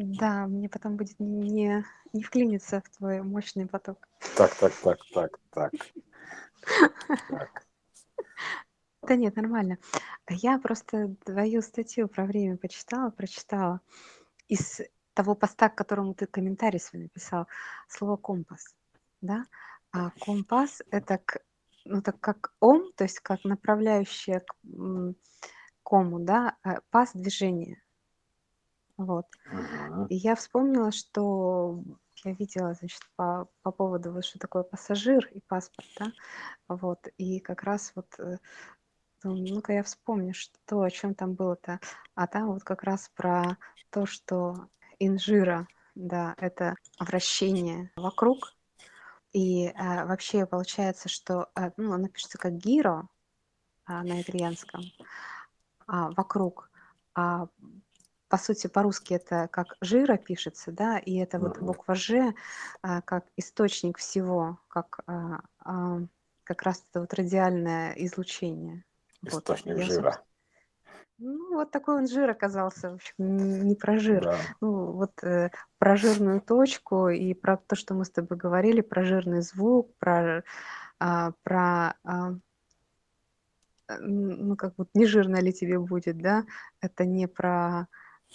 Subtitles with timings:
[0.00, 4.08] Да, мне потом будет не, не вклиниться в твой мощный поток.
[4.36, 5.72] Так, так, так, так, так.
[7.28, 7.66] так.
[9.02, 9.78] Да нет, нормально.
[10.28, 13.80] Я просто твою статью про время почитала, прочитала.
[14.46, 14.80] Из
[15.14, 17.48] того поста, к которому ты комментарий свой написал,
[17.88, 18.76] слово компас,
[19.20, 19.46] да?
[19.90, 21.40] А компас— это к,
[21.84, 24.54] ну, так как ом, то есть как направляющая к
[25.82, 27.82] кому, да, а пас движения.
[28.98, 29.26] Вот.
[29.50, 30.06] Ага.
[30.10, 31.82] И я вспомнила, что
[32.24, 36.12] я видела, значит, по, по поводу, вот, что такое пассажир и паспорт, да,
[36.66, 38.38] вот, и как раз вот э,
[39.24, 41.80] ну-ка я вспомню, что, о чем там было-то.
[42.14, 43.56] А там вот как раз про
[43.90, 48.54] то, что инжира, да, это вращение вокруг.
[49.32, 53.08] И а, вообще получается, что, а, ну, она пишется как гиро
[53.84, 54.82] а, на итальянском,
[55.86, 56.70] а, вокруг.
[57.14, 57.48] А
[58.28, 62.34] по сути, по-русски это как жира пишется, да, и это вот буква Ж
[62.82, 66.00] а, как источник всего, как а, а,
[66.44, 68.84] как раз это вот радиальное излучение.
[69.22, 70.22] Источник вот, жира.
[71.18, 73.14] Ну, вот такой он жир оказался, в общем,
[73.66, 74.24] не про жир.
[74.24, 74.36] Да.
[74.60, 79.02] Ну, вот э, про жирную точку и про то, что мы с тобой говорили, про
[79.02, 80.44] жирный звук, про,
[81.00, 82.34] а, про а,
[84.00, 86.44] ну, как вот не жирно ли тебе будет, да?
[86.80, 87.88] Это не про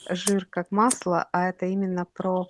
[0.10, 2.48] жир как масло, а это именно про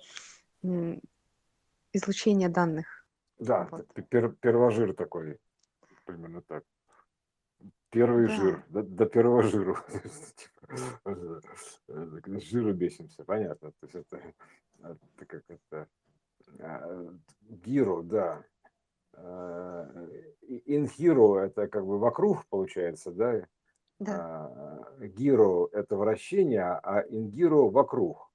[1.92, 3.06] излучение данных.
[3.38, 3.86] Да, вот.
[4.08, 5.38] пер, первожир такой,
[6.04, 6.64] примерно так.
[7.90, 8.34] Первый Да.
[8.34, 9.76] жир, до, до первого жиру.
[10.36, 11.42] Типа,
[12.40, 13.70] жиру бесимся, понятно.
[13.70, 14.20] То есть это,
[14.82, 15.88] это как это...
[16.58, 18.44] а, Гиру, да.
[19.12, 20.08] А,
[20.66, 23.46] Инхиру это как бы вокруг получается, да?
[23.98, 24.50] Да,
[24.98, 28.30] А, Гиру это вращение, а ингиру вокруг.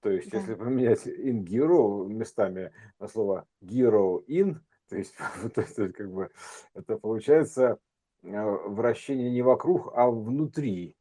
[0.00, 0.38] То есть, да.
[0.38, 5.14] если поменять ингиру местами на слово гиру ин, то есть,
[5.54, 6.30] то есть как бы
[6.74, 7.78] это получается
[8.22, 10.96] а, вращение не вокруг, а внутри.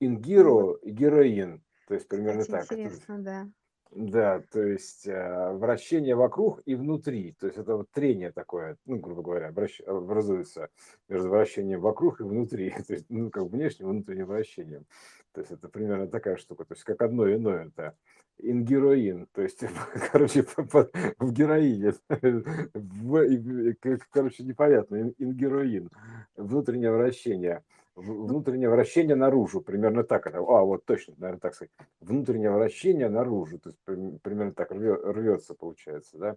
[0.00, 1.62] Ингиро и героин.
[1.86, 2.78] То есть примерно Кстати, так.
[2.78, 3.48] интересно, да.
[3.92, 7.34] Да, то есть э, вращение вокруг и внутри.
[7.40, 9.80] То есть это вот трение такое, ну, грубо говоря, обращ...
[9.80, 10.68] образуется
[11.08, 12.70] между вращением вокруг и внутри.
[12.86, 14.86] То есть, ну, как внешним и внутренним вращением.
[15.32, 16.64] То есть это примерно такая штука.
[16.64, 17.96] То есть как одно иное это
[18.42, 19.60] ингероин, то есть,
[20.12, 21.94] короче, в героине,
[24.10, 25.90] короче, непонятно, ингероин,
[26.36, 27.62] внутреннее вращение
[27.94, 33.58] внутреннее вращение наружу, примерно так это, а вот точно, наверное, так сказать, внутреннее вращение наружу,
[33.58, 33.80] то есть
[34.22, 36.36] примерно так рвется, получается, да?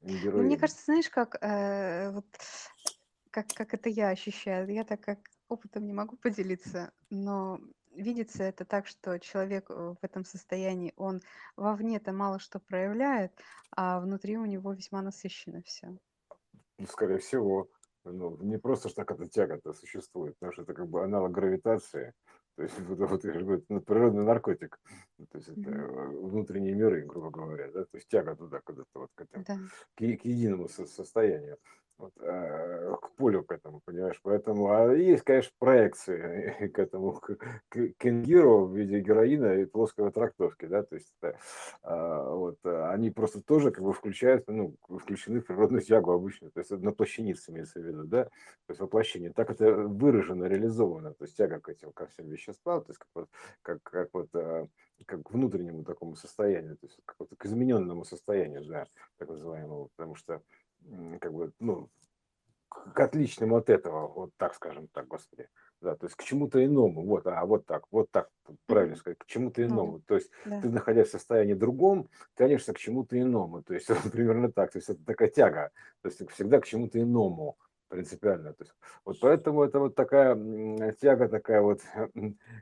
[0.00, 2.26] Ну, мне кажется, знаешь, как, э, вот,
[3.30, 7.58] как, как это я ощущаю, я так как опытом не могу поделиться, но
[7.94, 11.22] видится это так, что человек э, в этом состоянии, он
[11.56, 13.32] вовне-то мало что проявляет,
[13.70, 15.96] а внутри у него весьма насыщено все.
[16.78, 17.68] Ну, скорее всего,
[18.12, 22.12] ну, не просто что так эта тяга-то существует, потому что это как бы аналог гравитации,
[22.56, 24.78] то есть вот, вот, это природный наркотик,
[25.30, 26.28] то есть это mm-hmm.
[26.28, 29.56] внутренние миры, грубо говоря, да, то есть тяга туда, куда-то вот к, этому, да.
[29.94, 31.58] к, к единому состоянию
[31.98, 34.18] вот, э, к полю к этому, понимаешь?
[34.22, 37.36] Поэтому, а есть, конечно, проекции к этому, к,
[37.68, 41.12] к, к ингиру в виде героина и плоского трактовки, да, то есть
[41.82, 46.60] а, вот, они просто тоже как бы включаются, ну, включены в природную тягу обычно, то
[46.60, 48.30] есть на плащанице имеется в виду, да, то
[48.70, 52.90] есть воплощение, так это выражено, реализовано, то есть тяга к этим, ко всем веществам, то
[52.90, 53.28] есть как вот,
[53.62, 54.30] как, как вот,
[55.06, 58.86] как к внутреннему такому состоянию, то есть как вот к измененному состоянию, да,
[59.18, 60.42] так называемому, потому что
[61.20, 61.90] как бы, ну,
[62.68, 65.48] к отличному от этого, вот так скажем так, господи,
[65.80, 68.28] да, то есть к чему-то иному, вот, а вот так, вот так,
[68.66, 70.60] правильно сказать, к чему-то ну иному, то есть да.
[70.60, 74.88] ты, находясь в состоянии другом, конечно, к чему-то иному, то есть примерно так, то есть
[74.88, 75.70] это такая тяга,
[76.02, 77.56] то есть всегда к чему-то иному,
[77.88, 78.74] принципиально, то есть
[79.04, 80.34] вот поэтому это вот такая
[81.00, 81.80] тяга такая вот,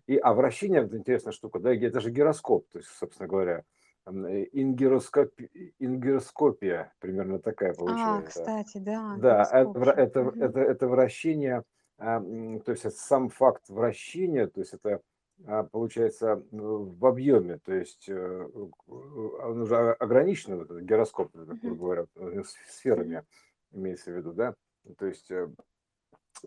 [0.06, 3.64] и, а вращение, это интересная штука, да, это же гироскоп, то есть, собственно говоря,
[4.04, 8.42] Э, ингироскопия, ингироскопия примерно такая а, получается.
[8.42, 9.16] А, кстати, да.
[9.18, 11.62] Да, это, это, это, это вращение,
[11.98, 15.00] а, то есть это сам факт вращения, то есть это
[15.46, 18.48] а, получается в объеме, то есть э,
[18.88, 23.24] он уже ограничен, этот гироскоп, грубо говоря, э, сферами
[23.70, 24.56] имеется в виду, да,
[24.98, 25.30] то есть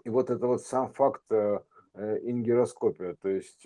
[0.03, 3.65] и вот это вот сам факт ингироскопия, то есть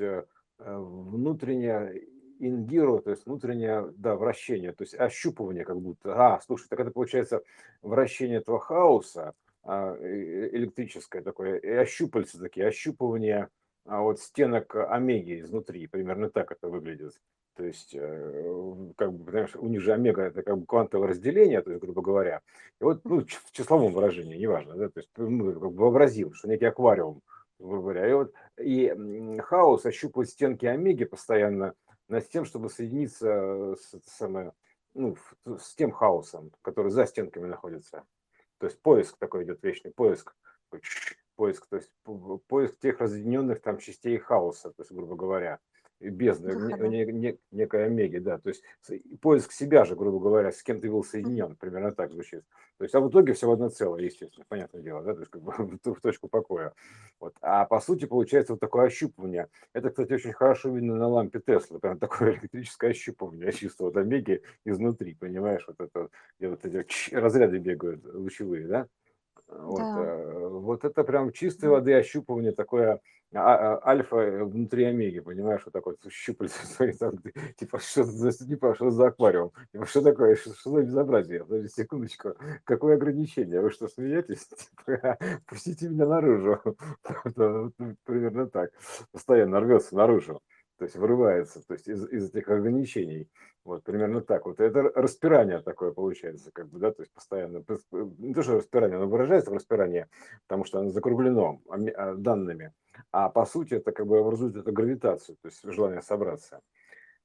[0.59, 1.91] внутренняя
[2.39, 6.13] ингиру, то есть внутреннее, да, вращение, то есть ощупывание как будто.
[6.15, 7.43] А, слушай, так это получается
[7.81, 9.33] вращение этого хаоса,
[9.63, 13.49] а, электрическое такое, и ощупальцы такие, ощупывание
[13.89, 17.13] а вот стенок омеги изнутри, примерно так это выглядит.
[17.55, 21.61] То есть, э, как бы, понимаешь, у них же омега это как бы квантовое разделение,
[21.61, 22.41] то есть, грубо говоря.
[22.79, 26.47] И вот, ну, в числовом выражении, неважно, да, то есть, мы как бы вообразим, что
[26.47, 27.21] некий аквариум,
[27.57, 28.09] грубо говоря.
[28.09, 31.73] И вот и хаос ощупывает стенки омеги постоянно
[32.09, 34.53] над тем, чтобы соединиться с, самое,
[34.93, 35.15] ну,
[35.45, 38.05] с тем хаосом, который за стенками находится.
[38.57, 40.35] То есть поиск такой идет вечный, поиск,
[41.35, 41.91] поиск, то есть
[42.47, 45.59] поиск тех разъединенных там частей хаоса, то есть, грубо говоря
[45.99, 48.63] бездны, не, не, некой омеги, да, то есть
[49.21, 52.43] поиск себя же, грубо говоря, с кем ты был соединен, примерно так звучит.
[52.77, 55.31] То есть, а в итоге все в одно целое, естественно, понятное дело, да, то есть
[55.31, 55.51] как бы
[55.83, 56.73] в точку покоя.
[57.19, 57.35] Вот.
[57.41, 59.49] А по сути получается вот такое ощупывание.
[59.73, 64.41] Это, кстати, очень хорошо видно на лампе Тесла, прям такое электрическое ощупывание чисто вот омеги
[64.63, 68.87] изнутри, понимаешь, вот это, где вот эти разряды бегают лучевые, да,
[69.49, 69.95] вот, Да.
[69.99, 73.01] э, вот это прям чистой воды ощупывание такое
[73.31, 76.57] а, а, альфа внутри омеги, понимаешь, вот такой вот щупальца,
[76.99, 77.13] там,
[77.57, 81.67] типа, что за, типа, что за аквариум, типа, что такое, что, что за безобразие, подожди,
[81.69, 84.47] секундочку, какое ограничение, вы что, смеетесь,
[84.85, 86.59] типа, пустите меня наружу,
[88.03, 88.71] примерно так,
[89.11, 90.41] постоянно рвется наружу,
[90.79, 93.29] то есть вырывается, то есть из, из этих ограничений,
[93.65, 94.59] вот примерно так вот.
[94.61, 99.07] Это распирание такое получается, как бы, да, то есть постоянно, не то, что распирание, оно
[99.07, 100.07] выражается в распирании,
[100.47, 102.73] потому что оно закруглено а, данными,
[103.11, 106.61] а по сути это как бы образует эту гравитацию, то есть желание собраться.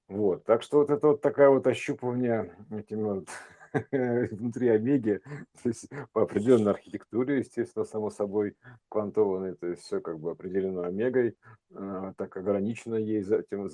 [0.09, 3.29] Вот, так что вот это вот такая вот ощупывание этим вот
[4.31, 5.21] внутри Омеги,
[5.63, 8.57] то есть по определенной архитектуре, естественно, само собой
[8.89, 11.37] квантованной, то есть все как бы определено Омегой,
[11.71, 13.69] э, так ограничено ей за этим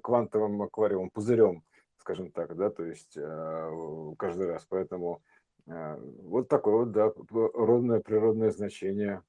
[0.00, 1.62] квантовым аквариумом, пузырем,
[1.98, 5.22] скажем так, да, то есть э, каждый раз, поэтому
[5.66, 7.12] э, вот такое вот, да,
[7.54, 9.22] родное природное значение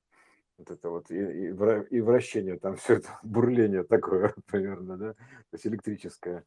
[0.57, 1.47] вот это вот и, и,
[1.89, 6.43] и вращение, там все это бурление такое примерно, да, то есть электрическое.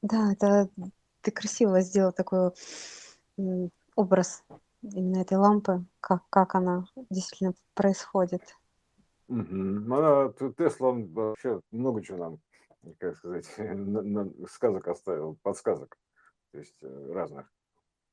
[0.00, 0.68] Да, это
[1.22, 2.50] ты красиво сделал такой
[3.96, 4.44] образ
[4.82, 8.42] именно этой лампы, как, как она действительно происходит.
[9.28, 9.94] Угу.
[9.94, 12.38] Она, Тесла, вообще много чего нам,
[12.98, 13.46] как сказать,
[14.50, 15.96] сказок оставил, подсказок,
[16.52, 17.50] то есть э, разных.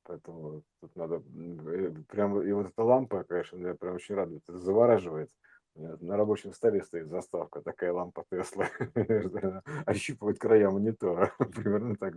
[0.03, 4.59] Поэтому тут надо э, прям, и вот эта лампа, конечно, меня прям очень радует, это
[4.59, 5.29] завораживает.
[5.79, 8.67] На рабочем столе стоит заставка, такая лампа Тесла,
[9.85, 12.15] ощупывает края монитора, примерно так.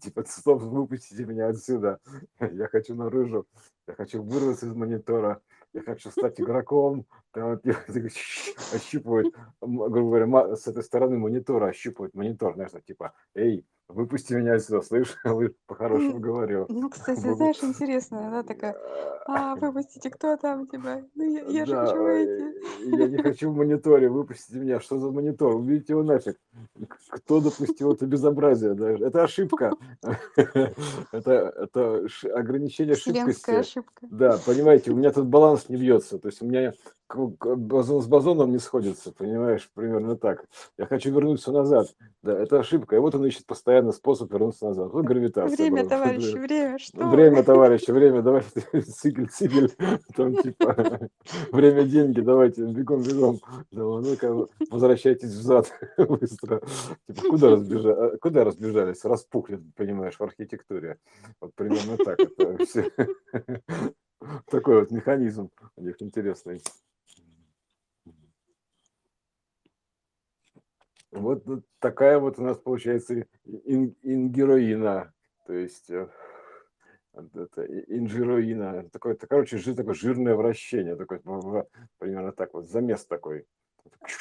[0.00, 1.98] Типа, стоп, выпустите меня отсюда,
[2.40, 3.46] я хочу наружу,
[3.86, 5.42] я хочу вырваться из монитора,
[5.74, 7.06] я хочу стать игроком,
[8.74, 14.82] ощупывает, грубо говоря, с этой стороны монитора ощупывает монитор, знаешь, типа, эй, выпусти меня отсюда,
[14.82, 15.14] слышь,
[15.66, 16.66] по-хорошему говорю.
[16.68, 18.76] Ну, кстати, знаешь, интересно, она такая,
[19.26, 21.04] а, выпустите, кто там тебя?
[21.14, 22.96] Ну, я, я же хочу выйти.
[22.96, 26.38] Я не хочу в мониторе, выпустите меня, что за монитор, убейте его нафиг.
[27.08, 28.72] Кто допустил это безобразие?
[29.06, 29.72] Это ошибка.
[31.12, 33.50] Это, это ограничение ошибкости.
[33.50, 34.06] ошибка.
[34.10, 36.72] Да, понимаете, у меня тут баланс не бьется, то есть у меня
[37.14, 40.44] с базоном не сходится, понимаешь, примерно так.
[40.78, 41.88] Я хочу вернуться назад.
[42.22, 42.96] Да, это ошибка.
[42.96, 44.92] И вот он ищет постоянно способ вернуться назад.
[44.92, 45.56] Вот гравитация.
[45.56, 46.78] Время, товарищи, время.
[46.78, 47.08] Что?
[47.08, 48.22] Время, товарищи, время.
[48.22, 49.70] Давайте цигель, цигель.
[50.14, 51.08] Там типа
[51.52, 52.20] время, деньги.
[52.20, 53.40] Давайте бегом, бегом.
[53.70, 56.60] Ну-ка, возвращайтесь взад быстро.
[57.06, 58.16] Типа, куда, разбежа...
[58.20, 59.04] куда разбежались?
[59.04, 60.98] Распухли, понимаешь, в архитектуре.
[61.40, 62.20] Вот примерно так.
[62.20, 62.90] Это все.
[64.50, 66.60] Такой вот механизм у них интересный.
[71.12, 71.44] Вот
[71.78, 75.12] такая вот у нас получается ин, ингероина,
[75.46, 76.08] то есть э,
[77.12, 81.20] это инжироина, такое, это, короче, жир, такое жирное вращение, такое,
[81.98, 83.44] примерно так вот, замес такой.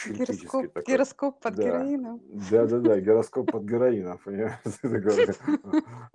[0.05, 0.93] Гироскоп, такой.
[0.93, 1.63] гироскоп под да.
[1.63, 2.21] героином.
[2.49, 4.59] Да, да, да, гироскоп под героином, понимаешь?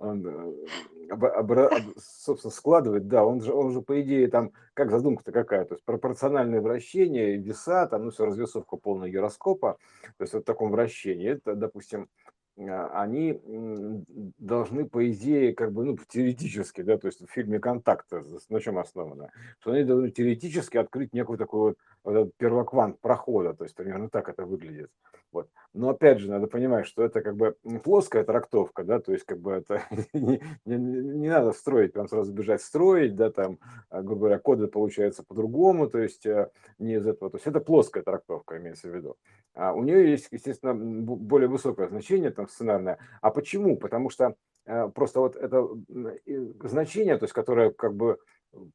[1.09, 5.75] Э, собственно, складывает, да, он же, он же, по идее, там, как задумка-то какая, то
[5.75, 9.77] есть пропорциональное вращение, веса, там, ну, все, развесовка полного гироскопа,
[10.17, 12.09] то есть вот в таком вращении, это, допустим,
[12.59, 13.39] а, они
[14.37, 18.07] должны, по идее, как бы, ну, теоретически, да, то есть в фильме «Контакт»
[18.49, 23.53] на чем основано, что они должны теоретически открыть некую такую вот, вот этот первоквант прохода,
[23.53, 24.91] то есть примерно так это выглядит.
[25.31, 25.49] Вот.
[25.73, 29.39] Но опять же, надо понимать, что это как бы плоская трактовка, да, то есть как
[29.39, 34.21] бы это не, не, не надо строить, прям сразу бежать строить, да, там, а, грубо
[34.21, 38.57] говоря, коды получаются по-другому, то есть э, не из этого, то есть это плоская трактовка,
[38.57, 39.17] имеется в виду.
[39.53, 42.99] А у нее есть, естественно, более высокое значение там сценарное.
[43.21, 43.77] А почему?
[43.77, 45.67] Потому что э, просто вот это
[46.63, 48.19] значение, то есть которое как бы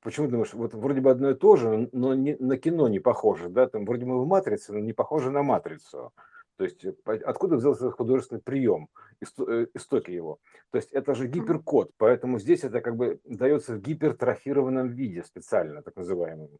[0.02, 3.48] почему думаешь, вот вроде бы одно и то же, но не, на кино не похоже,
[3.48, 6.12] да, там вроде бы в «Матрице», но не похоже на «Матрицу».
[6.56, 8.88] То есть э, откуда взялся художественный прием,
[9.20, 10.38] э, истоки его?
[10.70, 15.82] То есть это же гиперкод, поэтому здесь это как бы дается в гипертрофированном виде специально,
[15.82, 16.50] так называемом.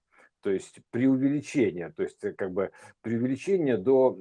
[0.41, 2.71] То есть преувеличение, то есть э, как бы
[3.03, 4.19] преувеличение до,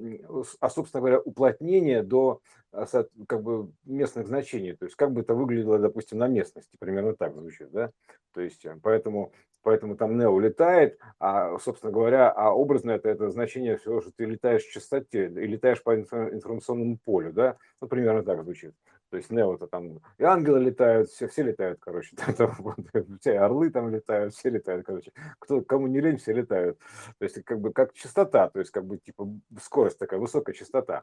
[0.60, 4.74] а собственно говоря, уплотнение до как бы местных значений.
[4.74, 7.90] То есть как бы это выглядело, допустим, на местности, примерно так звучит, да?
[8.32, 13.76] То есть поэтому поэтому там Нео летает, а, собственно говоря, а образно это, это значение
[13.76, 18.42] всего, что ты летаешь в частоте и летаешь по информационному полю, да, ну, примерно так
[18.42, 18.74] звучит.
[19.12, 22.78] То есть Нео это там и ангелы летают, все, все летают, короче, там, вот,
[23.20, 26.78] все орлы там летают, все летают, короче, кто, кому не лень, все летают.
[27.18, 29.28] То есть как бы как частота, то есть как бы типа
[29.60, 31.02] скорость такая, высокая частота.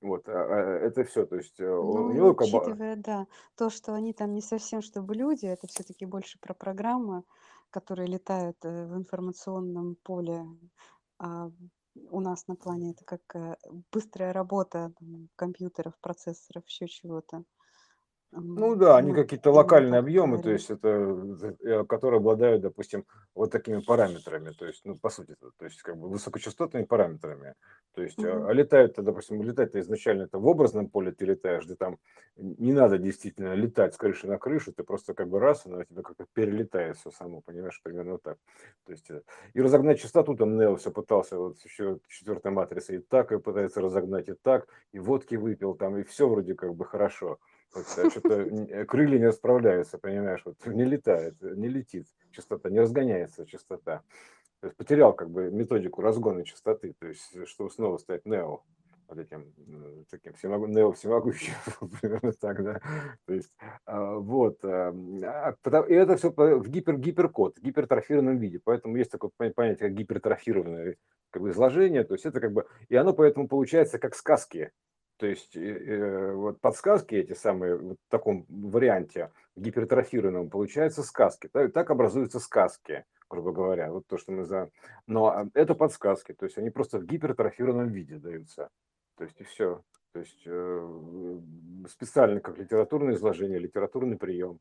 [0.00, 2.96] Вот, а, а, это все, то есть э, у ну, него как бы...
[2.96, 3.26] да,
[3.58, 7.24] то, что они там не совсем чтобы люди, это все-таки больше про программы,
[7.70, 10.44] которые летают э, в информационном поле,
[11.18, 11.50] а
[12.10, 13.56] у нас на плане это как э,
[13.92, 14.92] быстрая работа
[15.36, 17.44] компьютеров, процессоров, еще чего-то.
[18.32, 20.88] Ну да, они какие-то локальные объемы, то есть это,
[21.62, 25.96] э, которые обладают, допустим, вот такими параметрами, то есть, ну, по сути, то есть как
[25.96, 27.54] бы высокочастотными параметрами.
[27.92, 28.46] То есть, угу.
[28.46, 31.98] а летают, допустим, летать изначально это в образном поле ты летаешь, где там
[32.36, 36.02] не надо действительно летать с крыши на крышу, ты просто как бы раз, она тебя
[36.02, 38.38] как-то перелетает все само, понимаешь, примерно так.
[38.86, 39.22] То есть, э,
[39.54, 43.80] и разогнать частоту там Нео все пытался, вот еще четвертая матрица и так, и пытается
[43.80, 47.40] разогнать и так, и водки выпил там, и все вроде как бы хорошо.
[47.74, 52.80] Вот, а что-то э, крылья не справляются, понимаешь, вот не летает, не летит частота, не
[52.80, 54.02] разгоняется частота.
[54.60, 58.62] То есть потерял как бы методику разгона частоты, то есть чтобы снова стать нео,
[59.08, 59.52] вот этим
[60.10, 61.54] таким всемогу, нео всемогущим,
[62.00, 62.80] примерно так, да.
[63.26, 63.52] То есть
[63.86, 64.92] а, вот, а,
[65.88, 70.96] и это все в гипер гиперкод, в гипертрофированном виде, поэтому есть такое понятие как гипертрофированное
[71.30, 74.72] как бы изложение, то есть это как бы, и оно поэтому получается как сказки,
[75.20, 81.50] то есть э, э, вот подсказки эти самые в таком варианте гипертрофированном получаются сказки.
[81.52, 83.92] Так, так образуются сказки, грубо говоря.
[83.92, 84.70] Вот то, что мы за...
[85.06, 88.70] Но а, это подсказки, то есть они просто в гипертрофированном виде даются.
[89.18, 89.82] То есть и все.
[90.12, 91.38] То есть э,
[91.90, 94.58] специально как литературное изложение, литературный прием.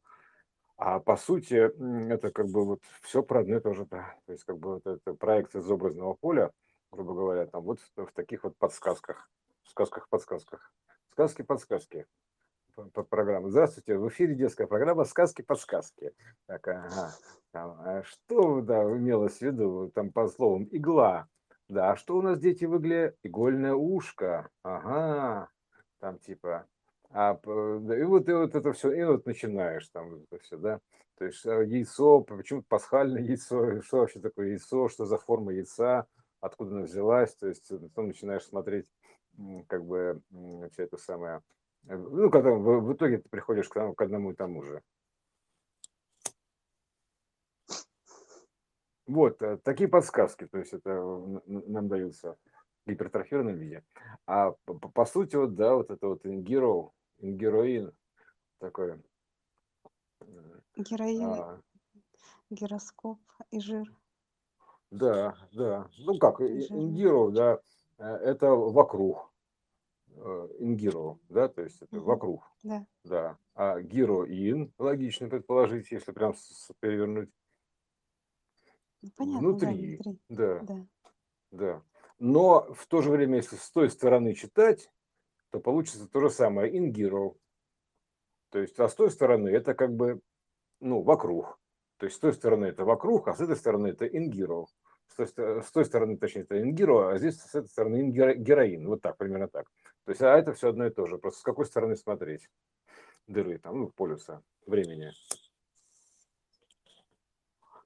[0.75, 1.71] А по сути,
[2.11, 3.85] это как бы вот все про одно и то же.
[3.85, 4.13] Да.
[4.25, 6.51] То есть как бы вот это проекция из образного поля,
[6.91, 9.29] грубо говоря, там вот в, в таких вот подсказках
[9.69, 10.73] сказках-подсказках.
[11.11, 12.05] Сказки-подсказки.
[13.09, 13.49] Программа.
[13.49, 16.13] Здравствуйте, в эфире детская программа «Сказки-подсказки».
[16.45, 17.13] Так, ага.
[17.51, 21.27] А что да, имелось в виду там по словам «игла»?
[21.67, 23.15] Да, а что у нас дети в игле?
[23.21, 24.49] Игольное ушко.
[24.63, 25.49] Ага.
[25.99, 26.67] Там типа
[27.11, 30.79] а, и вот, и вот это все, и вот начинаешь там это все, да.
[31.17, 36.05] То есть а, яйцо, почему пасхальное яйцо, что вообще такое яйцо, что за форма яйца,
[36.39, 38.85] откуда она взялась, то есть потом начинаешь смотреть
[39.67, 40.22] как бы
[40.72, 41.41] все это самое,
[41.88, 44.81] э, ну, когда в, в итоге ты приходишь к, к одному и тому же.
[49.10, 50.91] Вот, э, такие подсказки, то есть это
[51.46, 52.38] нам даются
[52.86, 53.84] в гипертрофированном виде.
[54.27, 57.91] А по, по сути, вот, да, вот это вот ингиро, ингероин
[58.60, 59.01] такой.
[60.75, 61.62] Героин, а,
[62.51, 63.19] гироскоп
[63.50, 63.91] и жир.
[64.91, 65.89] Да, да.
[65.98, 67.60] Ну как, ингиро, да,
[67.98, 69.28] э, это вокруг.
[70.15, 72.43] Э, ингиро, да, то есть это вокруг.
[72.63, 72.85] Да.
[73.03, 73.37] Да.
[73.55, 76.35] А героин, логично предположить, если прям
[76.81, 77.29] перевернуть.
[79.01, 79.97] Ну, понятно, внутри.
[79.97, 80.19] Да, внутри.
[80.29, 80.59] Да.
[80.59, 80.87] да.
[81.51, 81.83] Да.
[82.19, 84.91] Но в то же время, если с той стороны читать,
[85.51, 87.33] то получится то же самое, ингиро.
[88.49, 90.21] То есть, а с той стороны это как бы,
[90.81, 91.59] ну, вокруг.
[91.97, 94.65] То есть, с той стороны это вокруг, а с этой стороны это ингиро.
[95.07, 98.87] С той, с той стороны, точнее, это ингиро, а здесь с этой стороны ингероин.
[98.87, 99.67] Вот так, примерно так.
[100.09, 101.19] То есть, а это все одно и то же.
[101.19, 102.49] Просто с какой стороны смотреть
[103.27, 105.11] дыры, там, ну, полюса времени.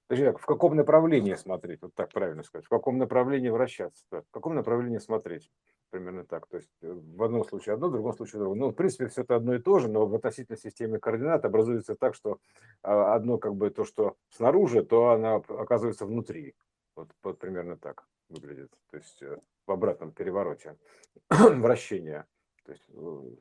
[0.08, 4.32] Точнее, в каком направлении смотреть, вот так правильно сказать, в каком направлении вращаться, так, в
[4.32, 5.52] каком направлении смотреть,
[5.90, 6.48] примерно так.
[6.48, 8.58] То есть э, в одном случае одно, в другом случае другое.
[8.58, 11.96] Ну, в принципе, все это одно и то же, но в относительной системе координат образуется
[11.96, 12.40] так, что
[12.84, 16.56] а, одно как бы то, что снаружи, то она оказывается внутри.
[16.96, 18.72] Вот, вот примерно так выглядит.
[18.92, 20.78] То есть э, в обратном перевороте
[21.30, 22.26] вращения.
[22.66, 23.36] То есть, э,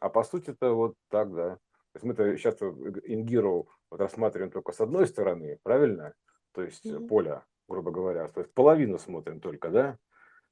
[0.00, 1.56] а по сути это вот так, да.
[1.56, 6.14] То есть мы-то сейчас ингиру вот рассматриваем только с одной стороны, правильно?
[6.52, 7.06] То есть mm-hmm.
[7.08, 8.28] поля, грубо говоря.
[8.28, 9.98] То есть половину смотрим только, да?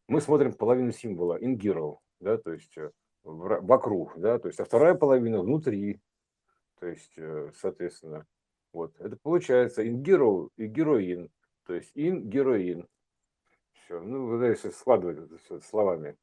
[0.09, 2.91] Мы смотрим половину символа ингиру, да, то есть э,
[3.25, 6.01] вокруг, да, то есть а вторая половина внутри,
[6.79, 7.19] то есть,
[7.59, 8.25] соответственно,
[8.73, 11.29] Вот, это получается ингеро и героин,
[11.67, 12.87] то есть ин-героин.
[13.85, 16.17] Все, ну, вот если складывать это все словами.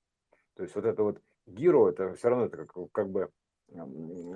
[0.55, 3.29] То есть вот это вот гиро, это все равно это как, как бы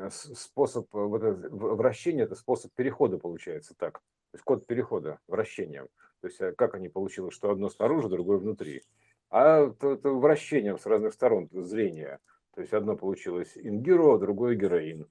[0.09, 3.99] способ вот это, вращения, это способ перехода получается так.
[4.31, 5.87] То есть код перехода, вращением.
[6.21, 8.83] То есть э, как они получилось, что одно снаружи, другое внутри.
[9.29, 12.19] А это, это вращением с разных сторон зрения.
[12.55, 15.07] То есть одно получилось ингиро, а другое героин.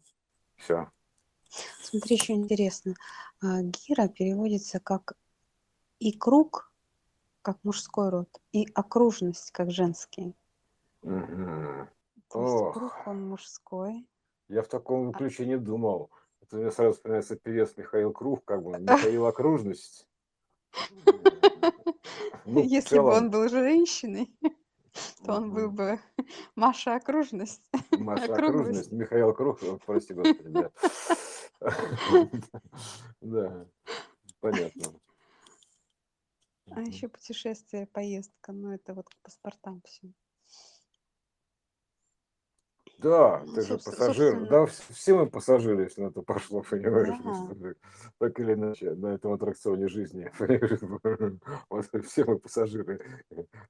[0.56, 0.90] Все.
[1.48, 2.94] Смотри, еще интересно.
[3.40, 5.14] А, гира переводится как
[5.98, 6.72] и круг,
[7.42, 10.34] как мужской род, и окружность, как женский.
[11.02, 11.88] Угу.
[12.28, 14.06] То есть круг, он мужской.
[14.48, 16.10] Я в таком а ключе не думал.
[16.40, 20.06] Это меня сразу вспоминается певец Михаил Круг, как бы Михаил Окружность.
[22.48, 24.32] Ну, Если бы он был женщиной,
[25.24, 25.98] то он был бы
[26.54, 27.68] Маша Окружность.
[27.90, 30.70] Маша Окружность, Михаил Круг, прости господи.
[33.20, 33.66] Да,
[34.38, 34.84] понятно.
[36.70, 40.12] А еще путешествие, поездка, ну это вот к паспортам все.
[42.98, 44.32] Да, ну, ты же пассажир.
[44.32, 44.46] Собственно...
[44.46, 47.18] Да, все мы пассажиры, если на это пошло, понимаешь?
[47.24, 47.74] Ага.
[48.18, 50.30] Так или иначе, на этом аттракционе жизни.
[51.70, 53.00] Вот все мы пассажиры,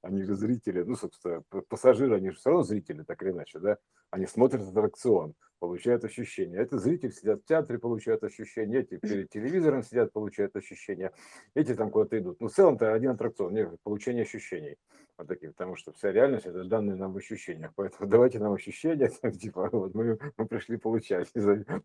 [0.01, 0.83] они же зрители.
[0.83, 3.77] Ну, собственно, пассажиры, они же все равно зрители, так или иначе, да?
[4.11, 6.57] Они смотрят аттракцион, получают ощущения.
[6.57, 8.79] Это зрители сидят в театре, получают ощущения.
[8.79, 11.11] Эти перед телевизором сидят, получают ощущения.
[11.55, 12.39] Эти там куда-то идут.
[12.39, 14.77] Ну, в целом-то один аттракцион, нет, получение ощущений
[15.17, 17.71] вот таких, потому что вся реальность это данные нам в ощущениях.
[17.75, 21.29] Поэтому давайте нам ощущения, типа, вот мы, мы пришли получать,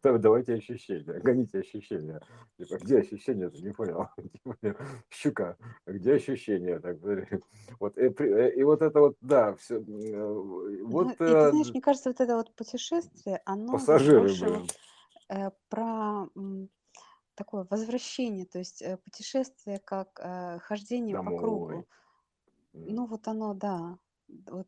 [0.03, 2.21] давайте ощущения, гоните ощущения.
[2.59, 4.09] Типа, где ощущения, ты не понял?
[4.33, 4.77] Типа,
[5.11, 6.79] щука, где ощущения?
[6.79, 6.99] Так,
[7.81, 9.77] вот, и, и вот это вот, да, все.
[9.77, 14.45] Э, вот, ну, и ты знаешь, мне кажется, вот это вот путешествие, оно пассажиры, больше
[14.45, 14.67] блин.
[15.29, 16.27] Э, про
[17.35, 21.35] такое возвращение, то есть э, путешествие как э, хождение Домой.
[21.35, 21.87] по кругу.
[22.73, 23.99] Ну, вот оно, да.
[24.29, 24.67] Вот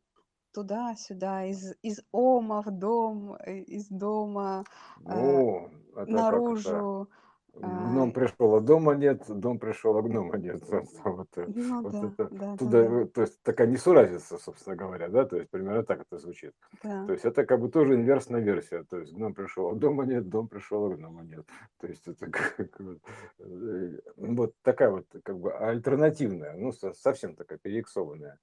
[0.53, 4.65] туда-сюда, из, из ома в дом, из дома
[5.05, 7.09] э, Ну, это наружу.
[7.57, 10.62] Гном пришел, а дома нет, дом пришел, а гнома нет.
[11.05, 14.75] Вот, э, ну вот да, это, да, да, туда, да, то есть такая несуразица, собственно
[14.75, 16.55] говоря, да, то есть примерно так это звучит.
[16.83, 17.07] да.
[17.07, 20.29] То есть это как бы тоже инверсная версия, то есть гном пришел, а дома нет,
[20.29, 21.47] дом пришел, а гнома нет.
[21.81, 22.99] То есть это как, вот,
[24.17, 28.38] вот такая вот как бы альтернативная, ну совсем такая переиксованная.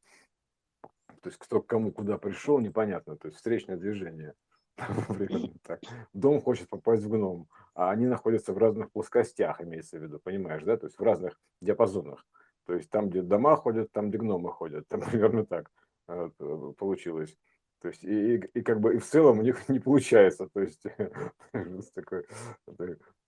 [1.22, 4.34] То есть кто к кому куда пришел, непонятно, то есть встречное движение.
[5.64, 5.82] так.
[6.14, 10.64] Дом хочет попасть в гном, а они находятся в разных плоскостях, имеется в виду, понимаешь,
[10.64, 12.26] да, то есть в разных диапазонах.
[12.66, 15.72] То есть там, где дома ходят, там, где гномы ходят, там примерно так
[16.08, 16.30] э,
[16.78, 17.38] получилось.
[17.82, 20.48] То есть и, и, и как бы и в целом у них не получается.
[20.54, 20.84] То есть
[21.96, 22.26] такой,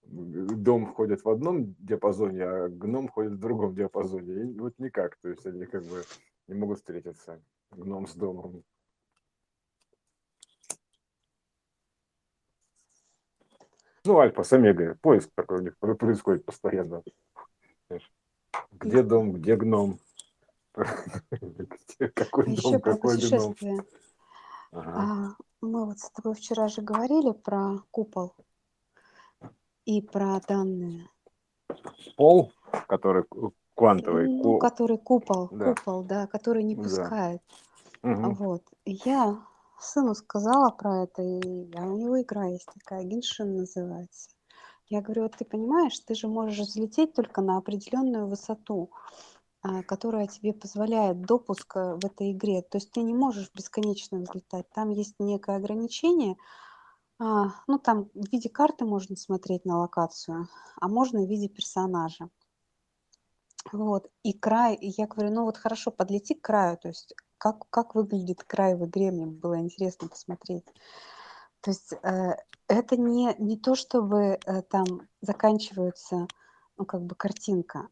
[0.03, 4.51] дом ходит в одном диапазоне, а гном ходит в другом диапазоне.
[4.51, 5.17] И вот никак.
[5.17, 6.03] То есть они как бы
[6.47, 7.41] не могут встретиться.
[7.71, 8.63] Гном с домом.
[14.05, 14.95] Ну, альфа с омегой.
[14.95, 17.03] Поиск такой у них происходит постоянно.
[18.71, 19.99] Где дом, где гном?
[20.73, 23.55] Какой дом, какой гном?
[24.73, 28.33] А, мы вот с тобой вчера же говорили про купол
[29.85, 31.07] и про данные.
[32.17, 32.51] Пол,
[32.87, 33.23] который
[33.75, 34.27] квантовый.
[34.27, 35.73] Ну, который купол, да.
[35.73, 37.41] купол, да, который не пускает.
[38.01, 38.11] Да.
[38.11, 38.31] Угу.
[38.35, 38.63] Вот.
[38.85, 39.45] Я
[39.83, 44.29] сыну сказала про это, и а у него игра есть такая, Геншин называется.
[44.87, 48.91] Я говорю, вот ты понимаешь, ты же можешь взлететь только на определенную высоту,
[49.61, 52.61] а, которая тебе позволяет допуск э, в этой игре.
[52.61, 54.69] То есть ты не можешь бесконечно взлетать.
[54.71, 56.35] Там есть некое ограничение.
[57.17, 60.49] А, ну, там в виде карты можно смотреть на локацию,
[60.81, 62.29] а можно в виде персонажа.
[63.71, 64.11] Вот.
[64.23, 68.45] И край, я говорю, ну вот хорошо, подлети к краю, то есть как, как выглядит
[68.45, 70.63] край в игре, мне было интересно посмотреть.
[71.59, 72.37] То есть э,
[72.69, 76.27] это не, не то, чтобы э, там заканчивается,
[76.77, 77.89] ну, как бы картинка.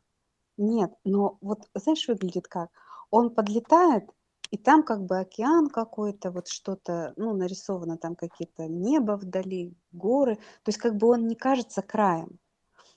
[0.55, 2.69] Нет, но вот, знаешь, выглядит как?
[3.09, 4.09] Он подлетает,
[4.51, 10.37] и там как бы океан какой-то, вот что-то, ну, нарисовано там какие-то небо вдали, горы.
[10.63, 12.39] То есть как бы он не кажется краем,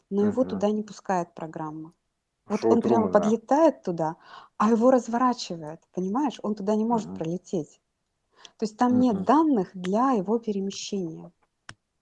[0.08, 0.50] но его угу.
[0.50, 1.94] туда не пускает программа.
[2.48, 3.08] Вот Шоу он прямо Трумана.
[3.08, 4.16] подлетает туда,
[4.56, 6.40] а его разворачивает, понимаешь?
[6.42, 7.14] Он туда не может Мгм.
[7.14, 7.80] пролететь.
[8.58, 11.32] То есть там нет данных для его перемещения.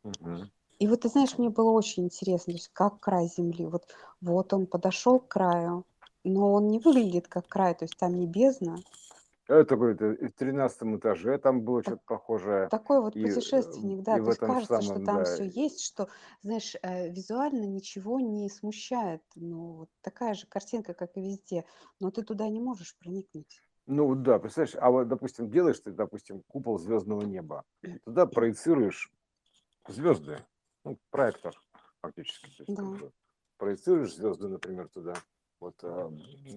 [0.05, 0.51] Мгм.
[0.79, 3.67] И вот ты знаешь, мне было очень интересно, то есть как край Земли.
[3.67, 3.87] Вот,
[4.21, 5.87] вот он подошел к краю,
[6.25, 8.77] но он не выглядит как край, то есть там не бездна.
[9.53, 12.71] Это, говорит, э, в тринадцатом этаже там было что-то похожее.
[12.71, 14.19] такой вот И, э, путешественник, и да.
[14.21, 16.09] в То есть этом кажется, что самом, там да, все есть, что,
[16.43, 19.23] знаешь, э, визуально ничего не смущает.
[19.35, 21.65] Ну, вот такая же картинка, как и везде,
[22.01, 23.63] но ты туда не можешь проникнуть.
[23.87, 27.65] Ну да, представляешь, а вот, допустим, делаешь ты, допустим, купол звездного неба,
[28.05, 29.11] туда проецируешь
[29.89, 30.39] звезды,
[30.85, 31.55] ну, проектор
[32.03, 33.03] фактически, то есть Да.
[33.59, 35.15] проецируешь звезды, например, туда.
[35.63, 36.11] Вот, э,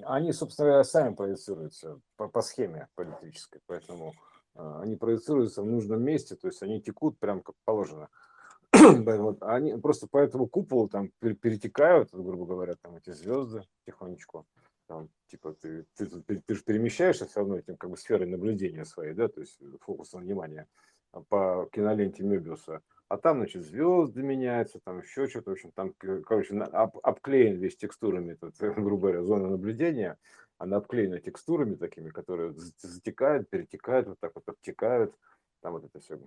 [0.05, 4.15] они, собственно сами проецируются по, по схеме по электрической, поэтому
[4.55, 8.09] э, они проецируются в нужном месте, то есть они текут прям как положено.
[8.73, 14.47] Вот они просто по этому куполу там пер- перетекают, грубо говоря, там эти звезды потихонечку.
[14.87, 18.85] Там, типа ты, ты, пер- ты же перемещаешься все равно этим как бы сферой наблюдения
[18.85, 20.67] своей, да, то есть фокусом внимания
[21.11, 22.81] а, по киноленте Мебиуса.
[23.07, 25.93] А там, значит, звезды меняются, там еще что-то, в общем, там,
[26.25, 30.17] короче, об- обклеен весь текстурами, этот, грубо говоря, зона наблюдения,
[30.57, 35.13] она обклеена текстурами такими, которые за- затекают, перетекают, вот так вот обтекают,
[35.61, 36.19] там вот это все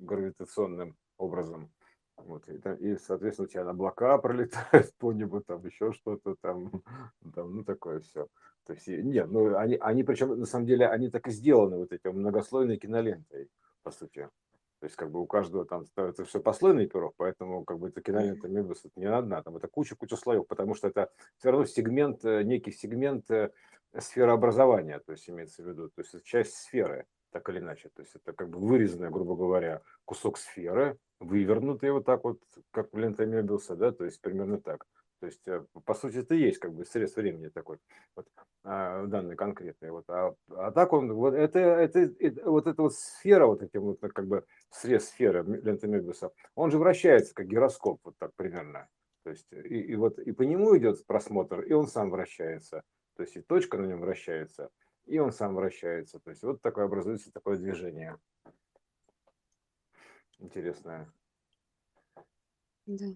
[0.00, 1.70] гравитационным образом.
[2.16, 6.82] Вот, и, и, соответственно, у тебя облака пролетают по небу, там еще что-то там,
[7.34, 8.26] там, ну, такое все.
[8.66, 11.92] То есть, нет, ну, они, они, причем, на самом деле, они так и сделаны, вот
[11.92, 13.48] эти многослойной кинолентой,
[13.82, 14.28] по сути.
[14.84, 18.02] То есть, как бы у каждого там ставится все послойный пирог, поэтому, как бы, эта
[18.02, 22.22] кинолента Мебиус это не одна, там это куча-куча слоев, потому что это все равно сегмент,
[22.22, 23.50] э, некий сегмент э,
[23.98, 27.88] сферообразования, то есть, имеется в виду, то есть, это часть сферы, так или иначе.
[27.94, 32.92] То есть, это как бы вырезанная, грубо говоря, кусок сферы, вывернутый вот так вот, как
[32.92, 34.84] в ленте Мебиуса, да, то есть, примерно так.
[35.24, 37.78] То есть, э, по сути, это есть как бы срез времени такой,
[38.14, 38.26] вот,
[38.62, 39.90] а, данный конкретный.
[39.90, 40.04] Вот.
[40.10, 44.00] А, а так он, вот это, это, это- вот эта вот сфера, вот этим вот
[44.00, 48.86] как бы срез сферы ленты Мебиуса, он же вращается как гироскоп, вот так примерно.
[49.22, 52.82] То есть, и, и вот и по нему идет просмотр, и он сам вращается.
[53.16, 54.68] То есть, и точка на нем вращается,
[55.06, 56.18] и он сам вращается.
[56.18, 58.18] То есть, вот такое образуется такое движение.
[60.38, 61.10] Интересное.
[62.84, 63.06] Да.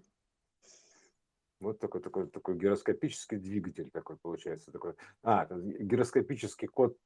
[1.60, 4.70] Вот такой, такой, такой гироскопический двигатель такой получается.
[4.70, 4.94] Такой.
[5.22, 6.96] А, гироскопический код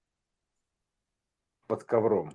[1.67, 2.31] под ковром.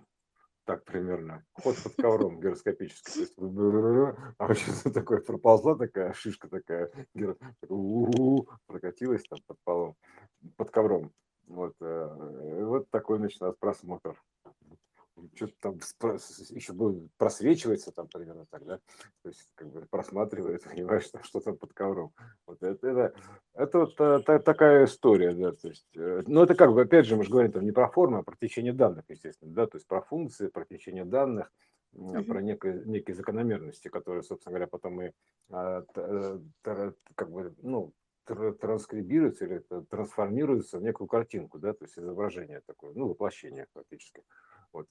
[0.66, 1.46] Так примерно.
[1.54, 3.22] Ход под ковром гироскопический.
[3.22, 7.38] Есть, а вообще такое проползла такая шишка такая, гиро-
[8.66, 9.96] прокатилась там под полом,
[10.58, 11.14] под ковром.
[11.46, 14.22] Вот, э, вот такой начинается просмотр.
[15.36, 18.78] Что-то там еще будет просвечивается там примерно так, да?
[19.24, 22.14] То есть как бы просматривает, понимаешь, что, что там под ковром.
[22.46, 23.14] Вот это, это,
[23.54, 27.06] это вот та- та- такая история, да, то есть, э, ну это как бы, опять
[27.06, 29.78] же, мы же говорим там не про форму, а про течение данных, естественно, да, то
[29.78, 31.52] есть про функции, про течение данных,
[31.94, 32.26] Мгм.
[32.26, 35.14] про некие, некие закономерности, которые, собственно говоря, потом мы
[35.50, 37.94] а, т- э, как бы, ну,
[38.28, 44.22] тр- транскрибируются или трансформируются в некую картинку, да, то есть изображение такое, ну, воплощение фактически.
[44.74, 44.88] Вот.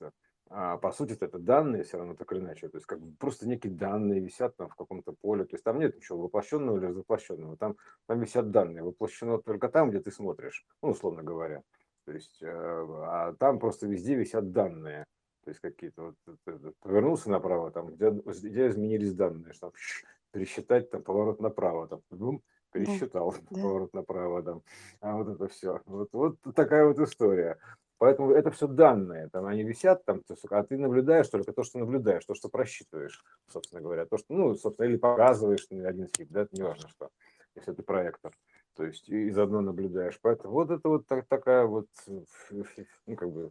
[0.48, 3.48] А по сути это данные все равно так или иначе, то есть как бы просто
[3.48, 7.56] некие данные висят там в каком-то поле, то есть там нет ничего воплощенного или воплощенного,
[7.56, 11.62] там, там висят данные, воплощено только там, где ты смотришь, ну, условно говоря.
[12.04, 15.06] То есть, э, а там просто везде висят данные,
[15.42, 19.72] то есть какие-то вот, повернулся направо, там, где, где изменились данные, что там,
[20.30, 23.60] пересчитать там поворот направо, там, бум, пересчитал да.
[23.60, 24.62] поворот направо, там,
[25.00, 25.80] а вот это все.
[25.86, 27.58] Вот, вот такая вот история.
[27.98, 32.26] Поэтому это все данные, там они висят, там, а ты наблюдаешь только то, что наблюдаешь,
[32.26, 36.54] то, что просчитываешь, собственно говоря, то, что, ну, собственно, или показываешь один фиг, да, это
[36.54, 37.08] не важно что,
[37.54, 38.36] если это проектор,
[38.74, 40.18] то есть и заодно наблюдаешь.
[40.20, 43.50] Поэтому вот это вот так- такая вот, ну, как бы,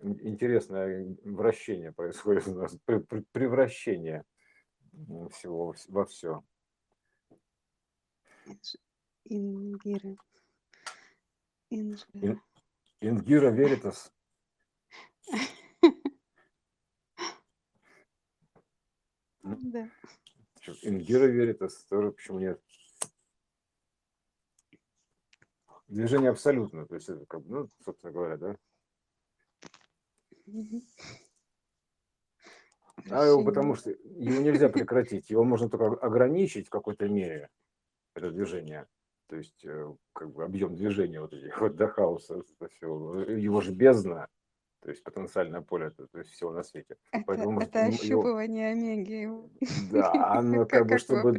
[0.00, 4.24] ин- интересное вращение происходит у нас, пре- пре- превращение
[5.30, 6.42] всего вс- во все.
[9.24, 10.16] Ингира.
[11.68, 12.40] Инжира.
[13.02, 14.12] Ин- Ингира Веритас,
[19.42, 19.88] Да.
[20.82, 22.62] Ингира Веритас, тоже почему нет?
[25.88, 28.56] Движение абсолютно, то есть это как, ну, собственно говоря, да.
[33.10, 37.50] А его, потому что его нельзя прекратить, его можно только ограничить в какой-то мере,
[38.14, 38.88] это движение.
[39.32, 43.18] То есть, э, как бы объем движения вот этих вот до хаоса, всё.
[43.20, 44.28] его же бездна,
[44.82, 46.98] то есть потенциальное поле, то, то есть всего на свете.
[47.10, 49.28] Это, Поэтому может, это м, его, ощупывание омеги.
[49.68, 51.34] да, оно Как, как бы, его чтобы,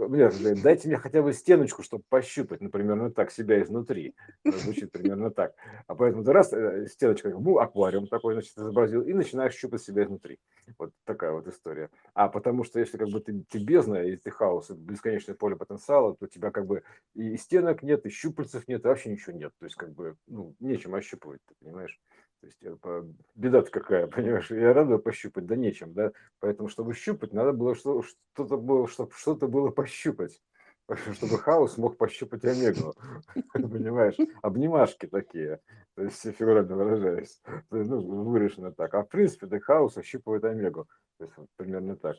[0.00, 4.14] нет, дайте мне хотя бы стеночку, чтобы пощупать, например, ну так, себя изнутри.
[4.44, 5.54] Звучит примерно так.
[5.86, 10.04] А поэтому ты раз, э, стеночка, ну, аквариум такой, значит, изобразил, и начинаешь щупать себя
[10.04, 10.38] изнутри.
[10.78, 11.90] Вот такая вот история.
[12.14, 16.14] А потому что если как бы ты, ты бездна, и ты хаос, бесконечное поле потенциала,
[16.14, 16.82] то у тебя как бы
[17.14, 19.52] и стенок нет, и щупальцев нет, и вообще ничего нет.
[19.58, 21.98] То есть как бы, ну, нечем ощупывать, ты понимаешь?
[22.40, 24.50] То есть э, беда-то какая, понимаешь?
[24.50, 26.12] Я рада пощупать, да нечем, да?
[26.40, 30.40] Поэтому, чтобы щупать, надо было что-то было, чтобы что-то было пощупать.
[31.12, 32.94] Чтобы хаос мог пощупать Омегу.
[33.52, 34.16] Понимаешь?
[34.40, 35.60] Обнимашки такие.
[35.94, 37.42] То есть, фигурально выражаясь.
[37.70, 38.94] Ну, вырешено так.
[38.94, 40.86] А в принципе, да хаос ощупывает Омегу.
[41.18, 42.16] То есть, вот, примерно так.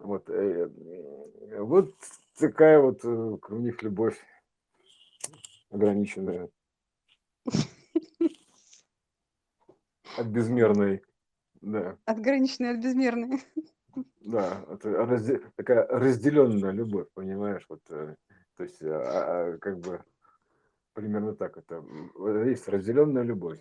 [0.00, 0.68] Вот, э,
[1.58, 1.94] вот
[2.36, 4.18] такая вот э, у них любовь
[5.70, 6.48] ограниченная.
[10.16, 11.02] От безмерной,
[11.60, 11.96] да.
[12.04, 13.42] От граничной, от безмерной.
[14.20, 15.40] Да, это разде...
[15.56, 18.14] такая разделенная любовь, понимаешь, вот, э,
[18.56, 20.02] то есть, а, а, как бы,
[20.92, 21.84] примерно так, это
[22.46, 23.58] есть разделенная любовь.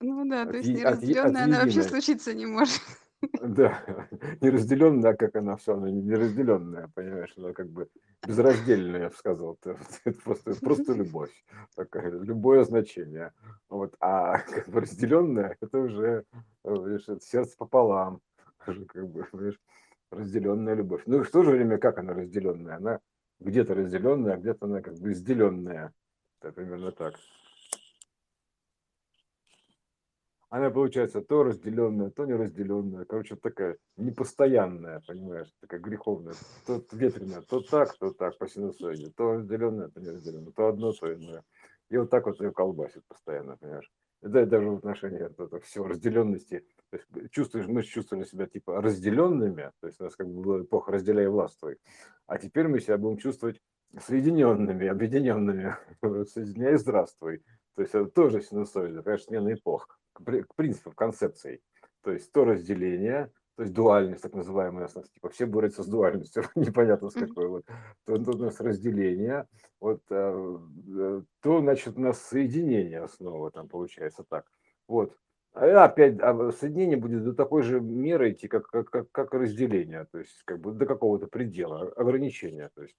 [0.00, 2.80] Ну да, то есть неразделенная она вообще случиться не может.
[3.20, 3.84] Да,
[4.40, 7.88] неразделенная, как она все, она неразделенная, понимаешь, она как бы
[8.26, 9.58] безраздельная, я бы сказал.
[9.64, 9.76] Это
[10.24, 11.32] просто, просто любовь,
[11.74, 13.32] такая, любое значение.
[13.68, 13.94] Вот.
[14.00, 16.24] А как бы разделенная, это уже
[16.64, 18.20] видишь, это сердце пополам,
[18.66, 19.60] уже как бы, видишь,
[20.10, 21.02] разделенная любовь.
[21.06, 22.76] Ну и в то же время, как она разделенная?
[22.76, 23.00] Она
[23.40, 25.92] где-то разделенная, а где-то она как бы разделенная.
[26.40, 27.14] Это примерно так.
[30.50, 33.04] Она получается то разделенная, то неразделенная.
[33.04, 36.34] Короче, такая непостоянная, понимаешь, такая греховная.
[36.66, 39.12] То ветреная, то так, то так, по синусоиде.
[39.14, 41.44] То разделенная, то неразделенная, то одно, то иное.
[41.90, 43.90] И вот так вот ее колбасит постоянно, понимаешь.
[44.22, 46.64] Да, даже в отношении это, это все разделенности.
[46.90, 50.62] То есть чувствуешь, мы чувствовали себя типа разделенными, то есть у нас как бы была
[50.62, 51.78] эпоха разделяй властвуй.
[52.26, 53.60] А теперь мы себя будем чувствовать
[54.00, 55.76] соединенными, объединенными,
[56.26, 57.44] соединяй здравствуй.
[57.76, 61.62] То есть это тоже синусоида, конечно, смена эпох к принципам концепций.
[62.02, 65.88] То есть то разделение, то есть дуальность, так называемая, у нас типа все борются с
[65.88, 67.64] дуальностью, непонятно с какой, вот,
[68.04, 69.46] то, то у нас разделение,
[69.80, 74.46] вот, э, то, значит, у нас соединение снова там получается так,
[74.86, 75.16] вот.
[75.54, 80.06] А опять а соединение будет до такой же меры идти, как, как, как, как разделение,
[80.12, 82.94] то есть как бы до какого-то предела, ограничения, то есть,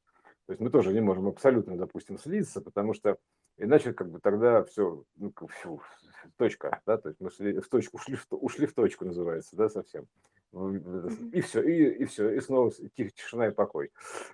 [0.45, 3.17] то есть мы тоже не можем абсолютно, допустим, слиться, потому что
[3.57, 5.81] иначе как бы тогда все, ну, фу,
[6.37, 9.69] точка, да, то есть мы шли, в точку, ушли в, ушли в точку, называется, да,
[9.69, 10.05] совсем.
[10.51, 10.73] Ну,
[11.31, 13.91] и все, и, и все, и снова тих, тишина и покой.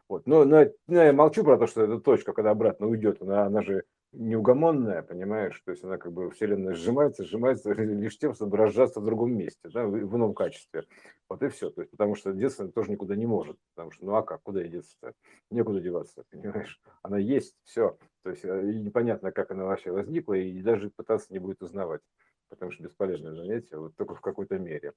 [0.08, 0.26] Вот.
[0.28, 3.62] Но, но, но я молчу про то, что эта точка, когда обратно уйдет, она, она
[3.62, 9.00] же неугомонная, понимаешь, то есть она как бы вселенная сжимается, сжимается лишь тем, чтобы разжаться
[9.00, 10.86] в другом месте, да, в, ином качестве.
[11.30, 14.15] Вот и все, то есть потому что детство тоже никуда не может, потому что ну
[14.15, 15.13] а как, куда деться-то?
[15.52, 16.82] Некуда деваться, понимаешь?
[17.02, 21.32] Она есть, все, то есть э, и непонятно, как она вообще возникла, и даже пытаться
[21.32, 22.02] не будет узнавать,
[22.50, 24.94] потому что бесполезное занятие, вот только в какой-то мере.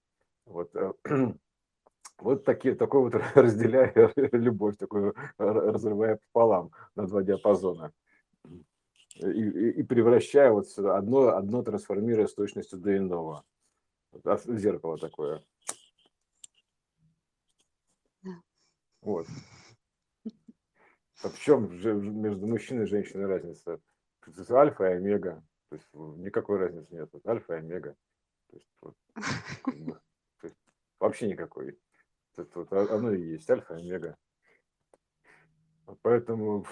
[0.47, 0.93] Вот, э,
[2.19, 7.93] вот такие, такой вот разделяя любовь, такую разрывая пополам на два диапазона
[9.21, 13.45] и, и, превращая вот одно, одно трансформируя с точностью до иного.
[14.13, 15.43] Вот, зеркало такое.
[19.01, 19.27] Вот.
[21.23, 23.81] А в чем же между мужчиной и женщиной разница?
[24.51, 25.43] Альфа и омега.
[25.69, 27.11] То есть никакой разницы нет.
[27.27, 27.97] Альфа и омега.
[28.49, 28.95] То есть, вот,
[29.63, 30.01] как бы,
[30.41, 30.57] то есть,
[30.99, 31.79] вообще никакой.
[32.37, 34.17] Это вот оно и есть альфа и омега.
[36.03, 36.65] Поэтому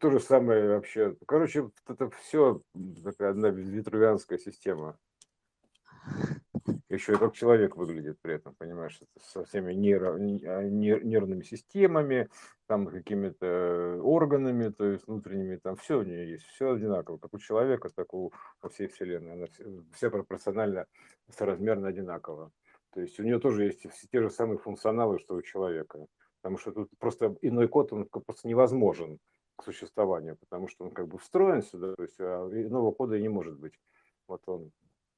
[0.00, 1.16] то же самое вообще.
[1.26, 2.62] Короче, это все
[3.02, 4.98] такая одна витрувианская система.
[6.88, 12.28] Еще и как человек выглядит при этом, понимаешь, со всеми нейро, а, нервными системами,
[12.66, 17.38] там какими-то органами, то есть внутренними, там все у нее есть, все одинаково, как у
[17.38, 20.86] человека, так у во всей Вселенной, она вся, вся пропорционально,
[21.28, 22.50] соразмерно одинаково.
[22.92, 26.06] То есть у нее тоже есть все те же самые функционалы, что у человека
[26.40, 29.18] потому что тут просто иной код, он просто невозможен
[29.56, 33.22] к существованию, потому что он как бы встроен сюда, то есть а иного кода и
[33.22, 33.74] не может быть.
[34.26, 34.72] Вот он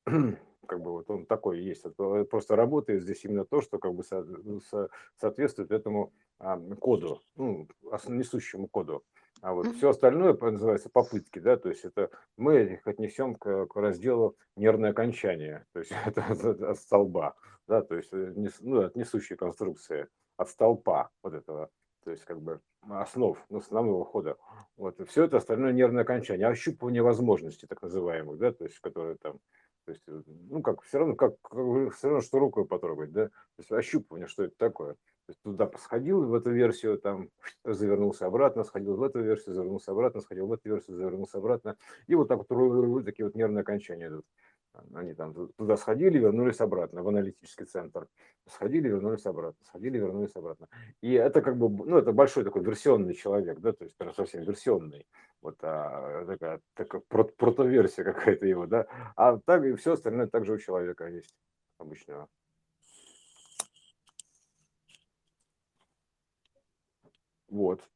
[0.66, 1.84] как бы вот он такой есть.
[1.84, 6.58] Это просто работает здесь именно то, что как бы со, ну, со, соответствует этому а,
[6.80, 7.68] коду, ну,
[8.08, 9.04] несущему коду.
[9.42, 13.76] А вот все остальное называется попытки, да, то есть это мы их отнесем к, к
[13.76, 16.24] разделу нервное окончание, то есть это
[16.70, 17.34] от столба,
[17.66, 20.06] да, то есть э, ну, от несущей конструкции
[20.36, 21.70] от столпа вот этого,
[22.04, 24.36] то есть как бы основ, ну, основного хода.
[24.76, 29.16] Вот, и все это остальное нервное окончание, ощупывание возможностей, так называемых, да, то есть, которые
[29.16, 29.38] там,
[29.84, 33.32] то есть, ну как, все равно, как, как все равно, что рукой потрогать, да, то
[33.58, 34.96] есть ощупывание, что это такое.
[35.26, 37.28] То есть туда сходил в эту версию, там
[37.64, 41.76] завернулся обратно, сходил в эту версию, завернулся обратно, сходил в эту версию, завернулся обратно.
[42.08, 44.26] И вот так вот такие вот нервные окончания идут.
[44.94, 48.08] Они там туда сходили, вернулись обратно в аналитический центр.
[48.46, 50.68] Сходили, вернулись обратно, сходили, вернулись обратно.
[51.02, 55.06] И это как бы, ну, это большой такой версионный человек, да, то есть совсем версионный.
[55.42, 58.86] Вот а, такая, такая протоверсия какая-то его, да.
[59.16, 61.34] А так и все остальное также у человека есть
[61.78, 62.28] обычного.
[67.48, 67.86] Вот.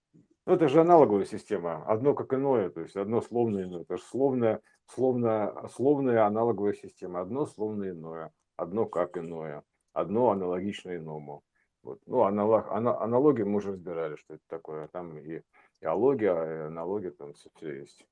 [0.47, 4.03] Ну, это же аналоговая система, одно как иное, то есть одно словное иное, это же
[4.05, 11.43] словная, словная, словная аналоговая система, одно словное иное, одно как иное, одно аналогично иному.
[11.83, 12.01] Вот.
[12.07, 15.43] Ну, аналог, ана, аналогии мы уже разбирали, что это такое, там и,
[15.81, 18.07] и алогия, и аналогия, там все, все есть.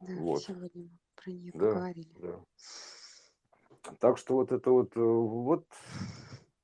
[0.00, 0.42] Да, вот.
[0.42, 2.14] сегодня мы про нее да, поговорили.
[2.18, 2.40] Да.
[4.00, 5.66] Так что вот это вот, э, вот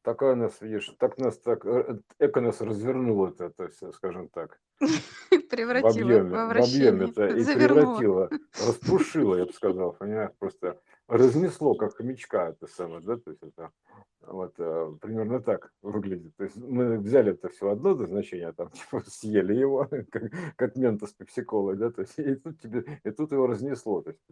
[0.02, 4.60] такая нас, видишь, так нас так, э, эко нас развернуло это, то есть, скажем так.
[5.50, 8.30] Превратила в объеме, в объеме это и превратила,
[8.66, 13.72] распушила, я бы сказал, понимаешь, просто разнесло, как хомячка это самое, да, то есть это
[14.20, 16.36] вот э, примерно так выглядит.
[16.36, 20.24] То есть мы взяли это все одно значение, там типа съели его, как,
[20.56, 24.10] как мента с пепсиколой, да, то есть и тут тебе, и тут его разнесло, то
[24.10, 24.22] есть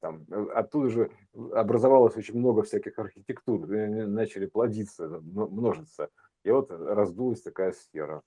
[0.00, 1.10] там, э, оттуда же
[1.52, 6.10] образовалось очень много всяких архитектур, начали плодиться, множиться.
[6.44, 8.22] И вот раздулась такая сфера.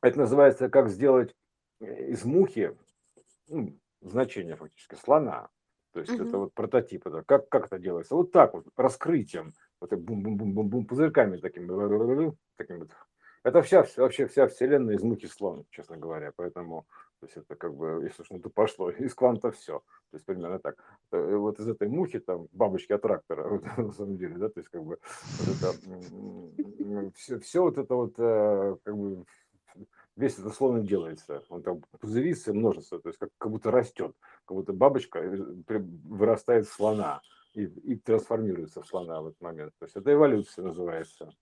[0.00, 1.34] Это называется, как сделать
[1.80, 2.76] из мухи,
[3.48, 5.48] ну, значение фактически, слона.
[5.92, 6.24] То есть угу.
[6.24, 7.06] это вот прототип.
[7.06, 8.14] Это как, как это делается?
[8.14, 11.66] Вот так вот, раскрытием, вот бум-бум-бум-бум, пузырьками такими,
[12.56, 12.90] такими вот
[13.44, 16.32] это вся, вообще вся вселенная из муки слона, честно говоря.
[16.36, 16.86] Поэтому,
[17.20, 19.78] то есть это как бы, если уж на то пошло, из кванта все.
[20.10, 20.76] То есть примерно так.
[21.12, 24.60] Э, вот из этой мухи, там, бабочки от трактора, вот, на самом деле, да, то
[24.60, 24.98] есть как бы
[25.38, 29.24] вот это, все, все вот это вот, э, как бы,
[30.18, 31.42] весь это слон делается.
[31.48, 35.36] Он там пузырится, множится, то есть как, как будто растет, как будто бабочка э,
[35.68, 37.20] вырастает в слона
[37.54, 39.72] и, и трансформируется в слона в этот момент.
[39.78, 41.32] То есть это эволюция называется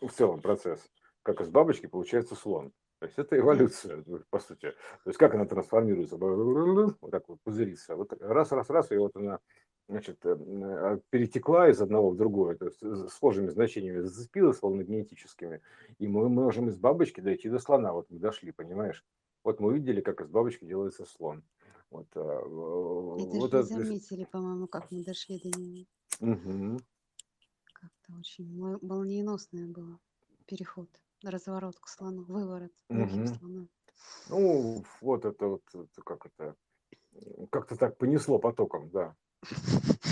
[0.00, 0.80] в целом процесс,
[1.22, 2.72] как из бабочки получается слон.
[2.98, 4.70] То есть это эволюция, по сути.
[5.04, 7.96] То есть как она трансформируется, вот так вот пузырится.
[7.96, 9.40] Вот раз, раз, раз, и вот она
[9.88, 15.60] значит, э, а, перетекла из одного в другое, то есть с схожими значениями зацепилась волногенетическими,
[15.98, 17.92] и мы можем из бабочки дойти до слона.
[17.92, 19.04] Вот мы дошли, понимаешь?
[19.44, 21.44] Вот мы увидели, как из бабочки делается слон.
[21.90, 23.62] Вот, а, это вот же это...
[23.62, 25.86] заметили, по-моему, как мы дошли до него.
[26.20, 26.80] Угу.
[27.72, 29.98] Как-то очень молниеносное было
[30.46, 30.88] переход,
[31.22, 33.26] разворот к слону, выворот угу.
[33.26, 33.68] слона.
[34.28, 36.56] Ну, вот это вот, это как это,
[37.50, 39.14] как-то так понесло потоком, да.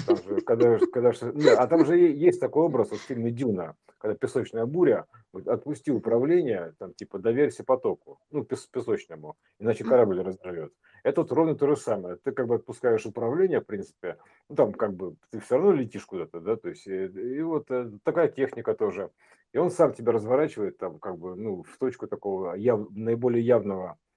[0.07, 3.75] Там же, когда, когда, нет, а там же есть такой образ вот в фильме «Дюна»,
[3.99, 10.21] когда песочная буря, вот, отпусти управление, там, типа, доверься потоку, ну, пес, песочному, иначе корабль
[10.21, 10.73] разорвет.
[11.05, 12.17] Это вот ровно то же самое.
[12.17, 14.17] Ты как бы отпускаешь управление, в принципе,
[14.49, 17.71] ну, там как бы ты все равно летишь куда-то, да, то есть, и, и вот
[17.71, 19.11] э, такая техника тоже.
[19.53, 23.93] И он сам тебя разворачивает там как бы, ну, в точку такого яв, наиболее явного,
[23.93, 24.14] э,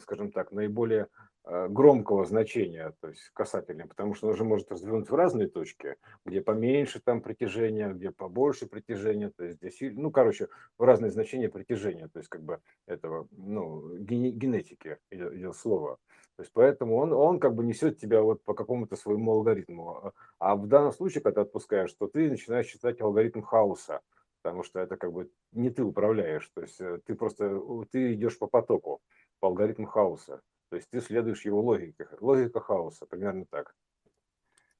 [0.00, 1.08] скажем так, наиболее
[1.44, 5.96] Э, громкого значения, то есть касательно, потому что он же может развернуть в разные точки,
[6.26, 11.48] где поменьше там притяжения, где побольше притяжения, то есть здесь, ну, короче, в разные значения
[11.48, 15.96] притяжения, то есть как бы этого, ну, генетики идет, идет слово.
[16.36, 20.12] То есть поэтому он, он как бы несет тебя вот по какому-то своему алгоритму.
[20.38, 24.02] А в данном случае, когда ты отпускаешь, то ты начинаешь считать алгоритм хаоса,
[24.42, 28.38] потому что это как бы не ты управляешь, то есть э, ты просто, ты идешь
[28.38, 29.00] по потоку,
[29.38, 30.40] по алгоритму хаоса.
[30.70, 32.08] То есть ты следуешь его логике.
[32.20, 33.74] Логика хаоса, примерно так.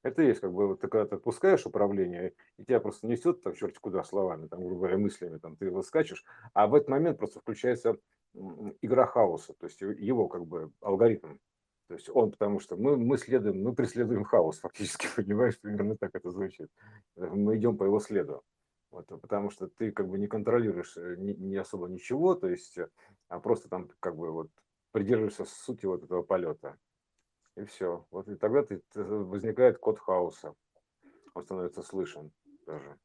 [0.03, 3.77] Это есть как бы, ты когда ты отпускаешь управление, и тебя просто несет там черти
[3.79, 7.39] куда словами, там, грубо говоря, мыслями, там ты его скачешь, а в этот момент просто
[7.39, 7.97] включается
[8.81, 11.37] игра хаоса, то есть его как бы алгоритм.
[11.87, 16.11] То есть он, потому что мы, мы следуем, мы преследуем хаос фактически, понимаешь, примерно так
[16.13, 16.69] это звучит.
[17.17, 18.43] Мы идем по его следу.
[18.91, 22.77] Вот, потому что ты как бы не контролируешь э, не, не особо ничего, то есть,
[23.29, 24.51] а просто там как бы вот
[24.91, 26.77] придерживаешься сути вот этого полета.
[27.55, 28.05] И все.
[28.11, 30.53] Вот и тогда ты, возникает код хаоса.
[31.33, 32.31] Он становится слышен
[32.65, 32.97] даже.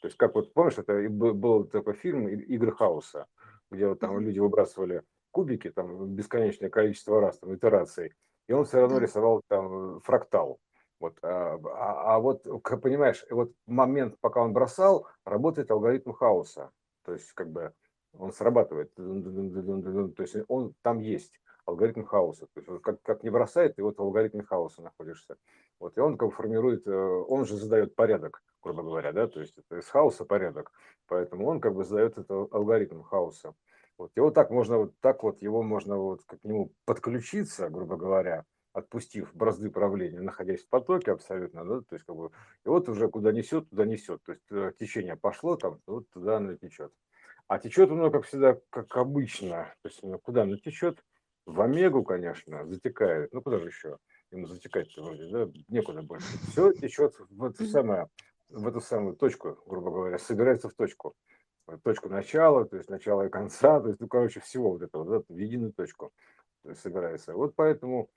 [0.00, 3.26] То есть, как вот, помнишь, это был такой фильм «Игры хаоса»,
[3.70, 8.14] где вот там люди выбрасывали кубики, там бесконечное количество раз, там, итераций,
[8.46, 10.58] и он все равно рисовал там фрактал.
[11.00, 12.44] Вот, а, а, а вот,
[12.82, 16.70] понимаешь, вот момент, пока он бросал, работает алгоритм хаоса.
[17.04, 17.72] То есть, как бы,
[18.12, 19.02] он срабатывает, то
[20.18, 21.32] есть он там есть
[21.64, 22.46] алгоритм хаоса.
[22.54, 25.36] То есть как, как не бросает, ты вот в алгоритме хаоса находишься.
[25.78, 29.56] Вот, и он как формирует, э, он же задает порядок, грубо говоря, да, то есть
[29.56, 30.72] это из хаоса порядок.
[31.06, 33.54] Поэтому он как бы задает этот алгоритм хаоса.
[33.96, 37.96] Вот, и вот так можно, вот так вот его можно вот к нему подключиться, грубо
[37.96, 42.30] говоря, отпустив бразды правления, находясь в потоке абсолютно, да, то есть как бы,
[42.64, 46.36] и вот уже куда несет, туда несет, то есть э, течение пошло там, вот туда
[46.36, 46.92] оно течет.
[47.48, 51.02] А течет оно, как всегда, как обычно, то есть куда оно течет,
[51.46, 53.32] в Омегу, конечно, затекает.
[53.32, 53.98] Ну, куда же еще?
[54.30, 55.50] Ему затекать-то вроде, да?
[55.68, 56.26] Некуда больше.
[56.50, 58.08] Все течет в эту самую,
[58.48, 61.14] в эту самую точку, грубо говоря, собирается в точку.
[61.82, 65.24] Точку начала, то есть начала и конца, то есть, ну, короче, всего вот этого, да,
[65.28, 66.12] в единую точку
[66.74, 67.34] собирается.
[67.34, 68.10] Вот поэтому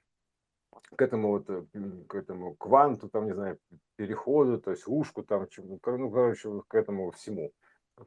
[0.95, 1.63] к этому вот, э,
[2.07, 3.59] к этому кванту, там, не знаю,
[3.95, 7.51] переходу, то есть ушку там, ну, короче, к этому всему,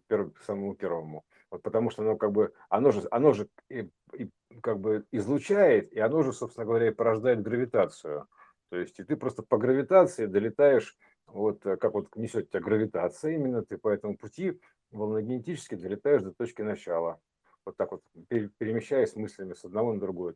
[0.09, 1.25] к самому первому.
[1.51, 5.93] Вот потому что оно как бы, оно же, оно же и, и, как бы излучает,
[5.93, 8.27] и оно же, собственно говоря, и порождает гравитацию.
[8.71, 10.97] То есть и ты просто по гравитации долетаешь,
[11.27, 14.61] вот э, как вот несет тебя гравитация, именно ты по этому пути
[14.91, 17.21] волногенетически долетаешь до точки начала.
[17.67, 20.35] Вот так вот, перемещаясь мыслями с одного на другое.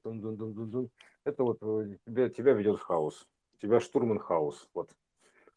[1.25, 3.29] Это вот э, тебя, тебя ведет в хаос.
[3.63, 4.69] Тебя штурман хаос.
[4.75, 4.91] Вот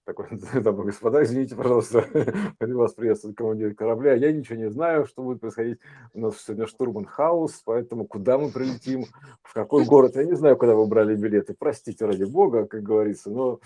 [0.06, 0.28] такой,
[0.62, 2.06] дамы господа, извините, пожалуйста,
[2.60, 4.14] вас приветствовать командир корабля.
[4.14, 5.80] Я ничего не знаю, что будет происходить.
[6.14, 9.06] У нас сегодня штурман хаус, поэтому куда мы прилетим,
[9.42, 11.56] в какой город, я не знаю, куда вы брали билеты.
[11.58, 13.60] Простите, ради бога, как говорится, но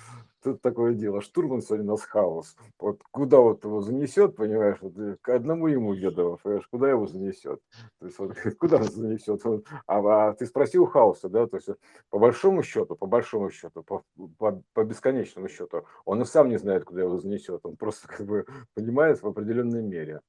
[0.48, 1.22] тут такое дело.
[1.22, 2.56] Штурман сегодня у нас хаос.
[2.80, 7.06] Вот куда вот его занесет, понимаешь, вот э, к одному ему ведомо, понимаешь, куда его
[7.06, 7.62] занесет.
[8.00, 9.44] То есть вот куда он занесет.
[9.44, 11.70] Вот, а, а ты спросил хаоса, да, то есть
[12.10, 14.04] по большому счету, по большому счету, по,
[14.38, 17.66] по, по бесконечному счету, он и сам не знает, куда его занесет.
[17.66, 20.22] Он просто как бы понимает в определенной мере.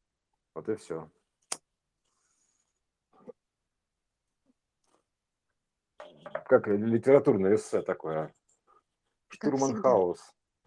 [0.55, 1.09] Вот и все.
[6.47, 8.35] Как литературное эссе такое.
[9.29, 10.21] Штурманхаус.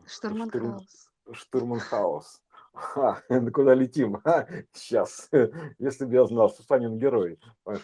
[0.05, 1.09] Штурманхаус.
[1.31, 2.41] Штурманхаус.
[2.73, 3.21] Ха,
[3.53, 4.21] куда летим?
[4.23, 5.29] Ха, сейчас.
[5.79, 7.37] Если бы я знал, Сусанин герой.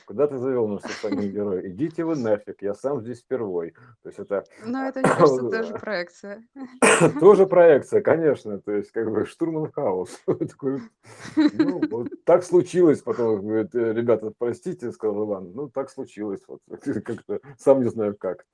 [0.06, 1.70] Куда ты завел нас, Сусанин герой?
[1.70, 3.72] Идите вы нафиг, я сам здесь впервой.
[4.04, 4.46] То есть это...
[4.66, 6.48] Ну, это, мне кажется, тоже проекция.
[7.20, 8.60] Тоже проекция, конечно.
[8.62, 10.22] То есть, как бы, штурман хаос.
[10.26, 13.02] ну, вот так случилось.
[13.02, 15.52] Потом говорит, «Э, ребята, простите, сказал Иван.
[15.54, 16.42] Ну, так случилось.
[16.48, 16.62] Вот
[17.04, 18.46] как-то сам не знаю как.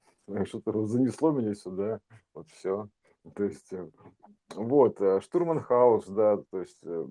[0.45, 1.99] Что-то занесло меня сюда.
[2.33, 2.89] Вот все.
[3.35, 3.89] То есть, э,
[4.55, 7.07] вот, э, Штурманхаус, да, то есть, э,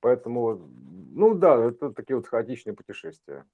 [0.00, 3.44] поэтому, ну да, это такие вот хаотичные путешествия.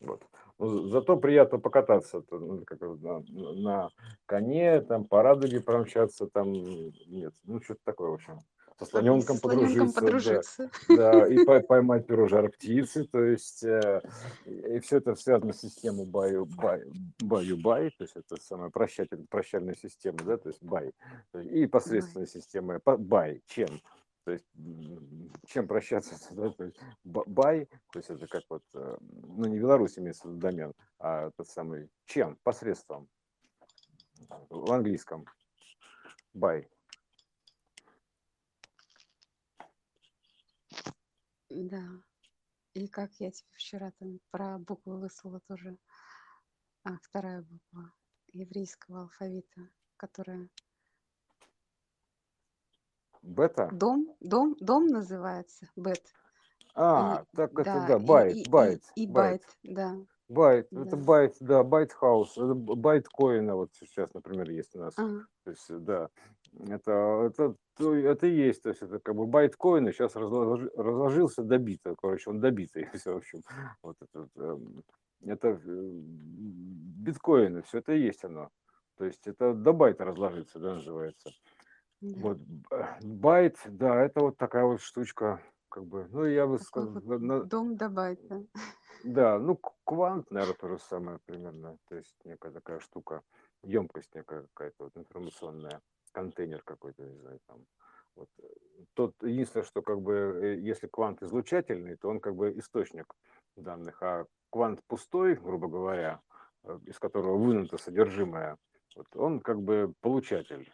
[0.00, 0.22] Вот.
[0.58, 3.90] Ну, зато приятно покататься ну, как, на, на
[4.26, 8.38] коне, там по радуге промчаться, там нет, ну что-то такое, в общем
[8.78, 10.70] со слоненком, подружиться, подружиться.
[10.88, 14.00] Да, да, и поймать перо жар птицы, то есть э,
[14.44, 16.84] и все это связано с системой баю-бай,
[17.20, 20.92] баю-бай, то есть это самая прощательная, прощальная система, да, то есть бай,
[21.34, 22.32] и посредственная by.
[22.32, 23.68] система by, чем?
[24.24, 24.46] То есть
[25.46, 29.98] чем прощаться, да, то есть by, то есть это как вот, э, ну не Беларусь
[29.98, 32.38] имеется в виду домен, а тот самый чем?
[32.44, 33.08] Посредством
[34.50, 35.24] в английском
[36.32, 36.68] by.
[41.50, 41.84] Да.
[42.74, 45.78] И как я тебе вчера там про буквы выслала тоже.
[46.84, 47.92] А, вторая буква
[48.32, 50.48] еврейского алфавита, которая
[53.22, 53.68] Бета?
[53.72, 56.02] дом, дом, дом называется, бет.
[56.74, 59.42] А, И, так это да, байт, и, и, байт, и байт.
[59.42, 59.96] байт, да,
[60.28, 60.96] Байт, это да.
[60.96, 64.94] байт, да, байт хаус, это байткоина вот сейчас, например, есть у нас.
[64.96, 65.26] Ага.
[65.44, 66.10] То есть, да,
[66.68, 70.70] это, это, то- это и есть, то есть это как бы байткоин, и сейчас разложи-
[70.76, 73.42] разложился добито, короче, он добитый, все, в общем,
[73.82, 74.82] вот это, эм,
[75.24, 78.50] это э, биткоины, все это и есть оно.
[78.96, 81.30] То есть это до байта разложиться, да, называется.
[82.00, 82.38] Вот
[83.02, 87.76] байт, да, это вот такая вот штучка, как бы, ну я бы сказал, на- дом
[87.76, 88.44] до байта.
[89.04, 93.22] да, ну квант, наверное, то же самое примерно, то есть некая такая штука,
[93.62, 95.80] емкость некая какая-то вот информационная
[96.12, 97.64] контейнер какой-то, не знаю, там.
[98.14, 98.28] Вот.
[98.38, 98.46] Э,
[98.94, 103.14] тот, единственное, что как бы, э, если квант излучательный, то он как бы источник
[103.56, 106.20] данных, а квант пустой, грубо говоря,
[106.64, 108.56] э, из которого вынуто содержимое,
[108.96, 110.70] вот, он как бы получатель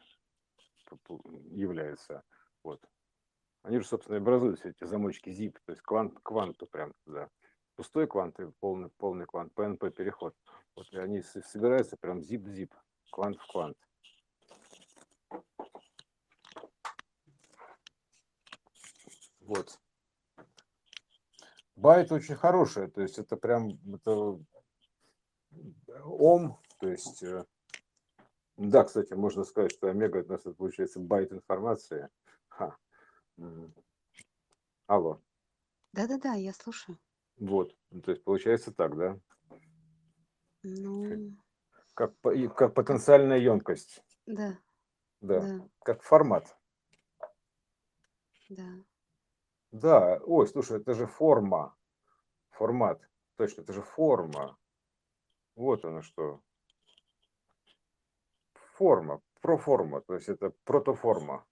[1.50, 2.22] является.
[2.62, 2.80] Вот.
[3.62, 7.28] Они же, собственно, образуют все эти замочки zip, то есть квант, кванту прям туда.
[7.76, 10.34] Пустой квант и полный, полный квант, PNP переход.
[10.76, 12.70] Вот и они собираются прям zip-zip,
[13.10, 13.76] квант в квант.
[19.44, 19.78] Вот.
[21.76, 24.38] Байт очень хорошая, то есть это прям это
[26.04, 27.44] ом, то есть э,
[28.56, 32.08] да, кстати, можно сказать, что омега у нас это получается байт информации.
[32.48, 32.76] Ха.
[34.86, 35.20] Алло.
[35.92, 36.98] Да-да-да, я слушаю.
[37.36, 39.18] Вот, ну, то есть получается так, да?
[40.62, 41.36] Ну,
[41.94, 42.14] Как,
[42.56, 44.58] как потенциальная емкость, да,
[45.20, 46.56] да, да, как формат.
[48.48, 48.84] да.
[49.74, 51.74] Да, ой, слушай, это же форма,
[52.50, 53.00] формат,
[53.34, 54.56] точно, это же форма.
[55.56, 56.40] Вот оно что.
[58.76, 61.44] Форма, проформа, то есть это протоформа.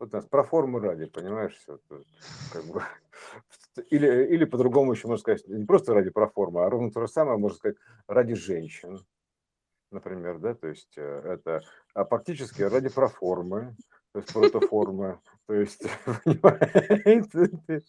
[0.00, 2.08] Вот у нас про форму ради, понимаешь, есть
[2.52, 2.82] как бы,
[3.90, 7.38] или, или по-другому еще можно сказать, не просто ради проформы, а ровно то же самое
[7.38, 7.76] можно сказать
[8.08, 8.98] ради женщин,
[9.92, 11.60] например, да, то есть э, это
[11.94, 13.76] а фактически ради проформы,
[14.16, 15.82] то есть протоформы, то есть,
[16.24, 17.82] понимаете,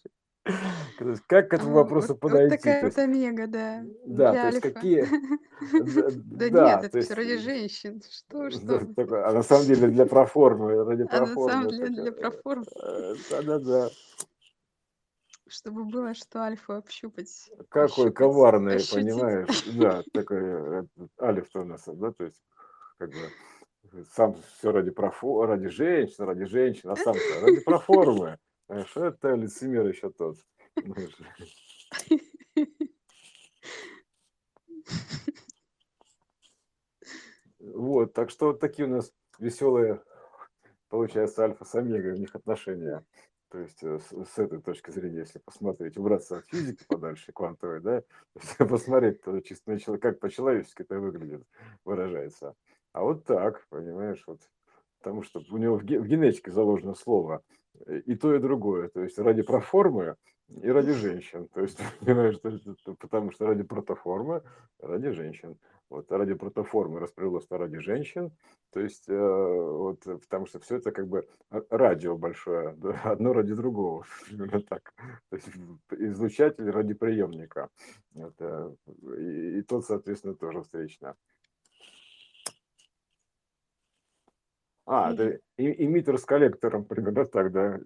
[1.26, 4.46] как к этому А, вопросу вот, вот подойти, такая вот омега, да, да, для то
[4.48, 4.74] есть альфа.
[4.74, 5.06] какие,
[6.36, 8.02] Да нет, это то все ради женщин.
[8.10, 9.26] Что, Да, что?
[9.26, 12.64] а на самом деле для проформы, ради А на самом проформы, деле для такая, проформ,
[12.82, 13.88] э, да-да-да.
[15.48, 19.64] чтобы было что альфу общупать, Какой коварный, понимаешь?
[19.72, 20.82] Да, такой э,
[21.22, 22.42] Алиф-то у нас, да, то есть
[22.98, 23.57] как бы э,
[24.12, 28.38] сам все ради профо, ради женщин, ради женщин, а сам ради проформы.
[28.68, 30.36] Знаешь, это лицемер еще тот.
[37.60, 40.02] Вот, так что вот такие у нас веселые,
[40.88, 43.04] получается, альфа с омегой у них отношения.
[43.50, 47.80] То есть э, с, с этой точки зрения, если посмотреть, убраться от физики подальше, квантовой,
[47.80, 48.02] да,
[48.58, 51.44] посмотреть то чисто как по-человечески это выглядит,
[51.84, 52.54] выражается.
[52.92, 54.40] А вот так, понимаешь, вот,
[54.98, 57.42] потому что у него в, ге- в генетике заложено слово
[57.86, 60.16] э, и то, и другое, то есть ради проформы
[60.62, 62.64] и ради женщин, то есть, понимаешь, то есть
[62.98, 64.42] потому что ради протоформы,
[64.80, 65.56] ради женщин.
[65.90, 68.30] Вот, а ради протоформы распределилось на ради женщин,
[68.72, 72.90] то есть, э, вот, э, потому что все это как бы р- радио большое, да,
[73.04, 74.92] одно ради другого, именно так.
[75.30, 75.48] То есть
[75.90, 77.70] излучатель ради приемника.
[78.14, 78.74] Это,
[79.16, 81.14] и, и тот, соответственно, тоже встречно.
[84.90, 87.76] А, это и- эмиттер с коллектором, примерно так, да.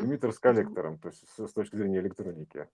[0.00, 0.42] Эмиттер с Мгм.
[0.42, 2.68] коллектором, то есть с, с точки зрения электроники.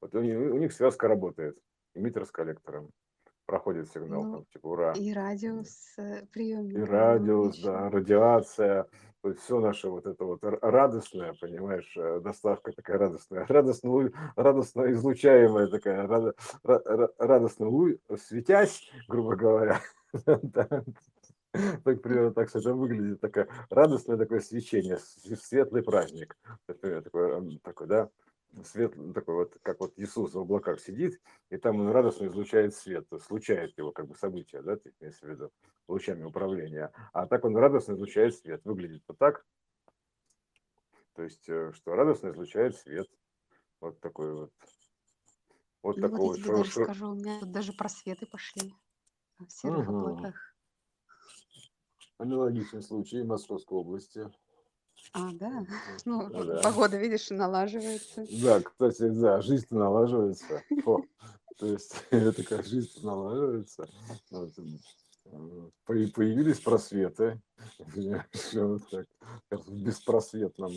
[0.00, 1.58] Вот у, них у них связка работает.
[1.94, 2.90] Эмиттер с коллектором.
[3.46, 4.92] Проходит сигнал, Ну, там, типа, ура.
[4.92, 8.86] и радиус э, И приемника, ну, радиус, да, радиация,
[9.22, 14.90] то есть все наше вот это вот радостное, понимаешь, э, доставка такая радостная, радостно, радостно
[14.92, 16.08] излучаемая такая,
[17.18, 17.66] радостно
[18.16, 19.80] светясь, грубо говоря,
[21.84, 26.36] так примерно так это выглядит, такое радостное такое свечение, светлый праздник,
[26.68, 28.10] например, такой, такой, да,
[28.64, 33.06] свет, такой вот, как вот Иисус в облаках сидит, и там он радостно излучает свет,
[33.20, 35.50] случает его как бы события, да, ты имеешь в виду,
[35.88, 39.44] лучами управления, а так он радостно излучает свет, выглядит вот так,
[41.14, 43.08] то есть, э, что радостно излучает свет,
[43.80, 44.52] вот такой вот,
[45.82, 48.72] вот Ну вот я такой вот шо- скажу, у меня тут даже просветы пошли
[49.38, 49.90] в серых Мгм.
[49.90, 50.55] облаках.
[52.18, 54.30] Аналогичный случай в Московской области.
[55.12, 55.66] А, да?
[56.04, 56.60] Ну, да.
[56.62, 58.26] погода, видишь, налаживается.
[58.42, 60.62] Да, кстати, да, жизнь налаживается.
[60.82, 61.06] Фу.
[61.58, 63.88] То есть это как жизнь налаживается.
[64.30, 64.52] Вот,
[65.84, 67.42] Появились просветы.
[68.54, 69.06] Вот так.
[69.50, 70.72] В беспросветном,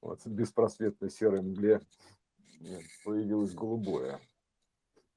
[0.00, 1.80] вот, в беспросветной серой мгле
[3.04, 4.20] появилось голубое.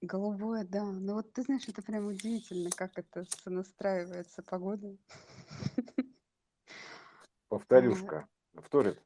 [0.01, 0.85] Голубое, да.
[0.85, 4.95] Ну вот ты знаешь, это прям удивительно, как это сонастраивается погода.
[5.77, 6.03] А,
[7.49, 8.27] Повторюшка.
[8.53, 9.01] Вторит.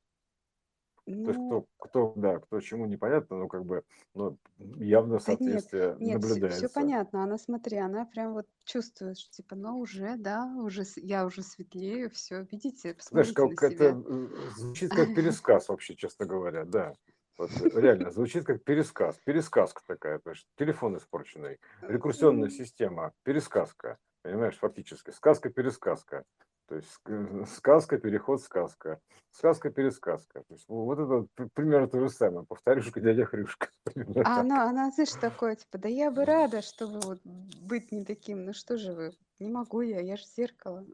[1.05, 3.83] То есть ну, кто, кто, да, кто чему непонятно, но как бы
[4.13, 6.69] ну, явно да нет, соответствие нет, все, наблюдается.
[6.69, 7.23] понятно.
[7.23, 12.09] Она, смотри, она прям вот чувствует, что типа, ну уже, да, уже я уже светлею,
[12.09, 16.93] все, видите, Знаешь, посмотрите на как это э, звучит как пересказ вообще, честно говоря, да.
[17.51, 24.57] Вот реально звучит как пересказ, пересказка такая, то есть телефон испорченный, рекурсионная система, пересказка, понимаешь,
[24.57, 26.23] фактически, сказка-пересказка,
[26.67, 28.99] то есть ск- сказка, переход, сказка,
[29.31, 33.69] сказка, пересказка, то есть ну, вот это примерно то же самое, повторюшка, дядя Хрюшка,
[34.23, 38.45] А она, она, знаешь, такое, типа, да я бы рада, чтобы вот быть не таким.
[38.45, 40.85] Ну что же вы, не могу я, я же зеркало.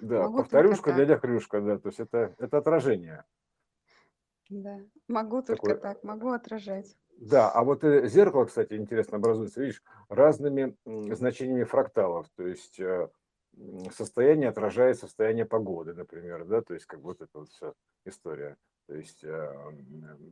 [0.00, 3.24] Да, Могу повторюшка, дядя Хрюшка, да, то есть это, это отражение.
[4.48, 4.80] Да.
[5.08, 6.96] Могу только Такое, так, могу отражать.
[7.18, 12.28] Да, а вот э, зеркало, кстати, интересно образуется, видишь, разными значениями фракталов.
[12.36, 13.08] То есть э,
[13.92, 17.72] состояние отражает состояние погоды, например, да, то есть как вот эта вот вся
[18.04, 18.56] история.
[18.86, 19.54] То есть э,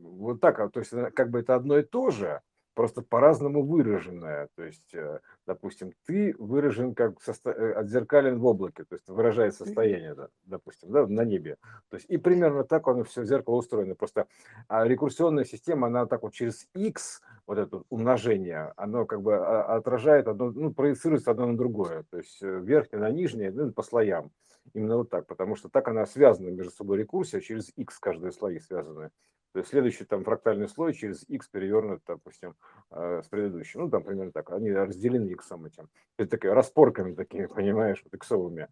[0.01, 2.41] вот так, а, то есть как бы это одно и то же,
[2.77, 4.49] просто по-разному выраженное.
[4.55, 7.49] То есть, э, допустим, ты выражен как состо...
[7.75, 11.57] отзеркален в облаке, то есть выражает состояние, да, допустим, да, на небе.
[11.89, 13.95] То есть и примерно так оно все зеркало устроено.
[13.95, 14.27] Просто
[14.67, 19.77] а рекурсионная система, она так вот через x, вот это умножение, оно как бы а,
[19.77, 22.03] отражает одно, ну, проецируется одно на другое.
[22.11, 24.29] То есть верхнее на нижнее, ну, по слоям.
[24.75, 28.59] Именно вот так, потому что так она связана между собой рекурсия, через x каждые слои
[28.59, 29.09] связаны.
[29.53, 32.55] То есть следующий там фрактальный слой через x перевернут, допустим,
[32.91, 33.81] э, с предыдущим.
[33.81, 34.51] Ну, там примерно так.
[34.51, 35.89] Они разделены x этим.
[36.17, 38.67] Это такие распорками такими, понимаешь, вот иксовыми.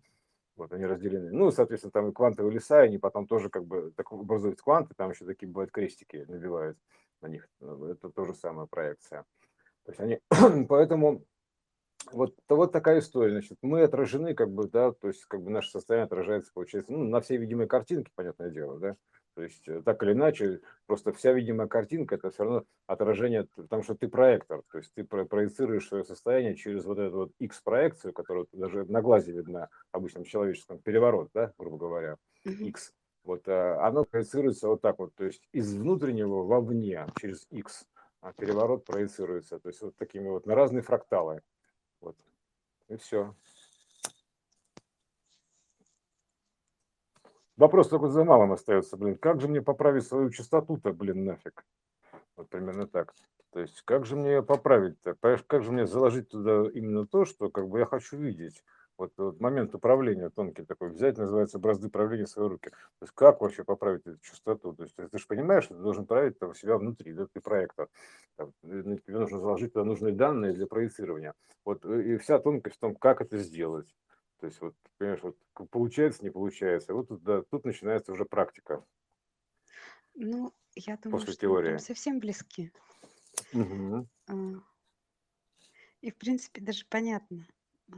[0.56, 1.32] Вот они разделены.
[1.32, 5.12] Ну, соответственно, там и квантовые леса, они потом тоже как бы так образуют кванты, там
[5.12, 6.78] еще такие бывают крестики, набивают
[7.22, 7.48] на них.
[7.62, 9.26] Это тоже самая проекция.
[9.84, 10.20] То есть они,
[10.68, 11.26] поэтому
[12.12, 13.32] вот, вот такая история.
[13.32, 17.04] Значит, мы отражены, как бы, да, то есть, как бы наше состояние отражается, получается, ну,
[17.04, 18.96] на все видимые картинки, понятное дело, да.
[19.36, 23.84] То есть, э, так или иначе, просто вся видимая картинка– это все равно отражение, потому
[23.84, 28.46] что ты проектор, то есть ты проецируешь свое состояние через вот эту вот X-проекцию, которая
[28.54, 32.16] даже на глазе видна обычном человеческом, переворот, да, грубо говоря,
[32.46, 32.94] X.
[33.26, 37.86] Вот а, оно проецируется вот так вот, то есть из внутреннего вовне, через X,
[38.22, 41.42] а переворот проецируется, то есть вот такими вот на разные фракталы.
[42.00, 42.16] Вот.
[42.88, 43.36] И все.
[47.58, 49.18] Вопрос только за малым остается, блин.
[49.18, 51.66] Как же мне поправить свою частоту-то, блин, нафиг?
[52.36, 53.14] Вот примерно так.
[53.52, 55.16] То есть, как же мне ее поправить-то?
[55.48, 58.62] Как же мне заложить туда именно то, что как бы я хочу видеть?
[58.98, 62.70] Вот, вот момент управления тонкий такой взять, называется бразды правления в свои руки.
[62.70, 64.74] То есть как вообще поправить эту частоту?
[64.74, 67.90] То есть ты же понимаешь, что ты должен править там, себя внутри, да, ты проектор.
[68.38, 71.34] Там, ну, тебе нужно заложить туда нужные данные для проецирования.
[71.66, 73.88] Вот э, и вся тонкость в том, как это сделать.
[74.46, 75.36] То есть вот, понимаешь, вот
[75.72, 76.94] получается, не получается.
[76.94, 78.86] Вот тут, да, тут начинается уже практика.
[80.14, 81.74] Ну, я думаю, После что теории.
[81.74, 82.72] мы совсем близки.
[83.54, 84.08] Угу.
[86.02, 87.48] И, в принципе, даже понятно.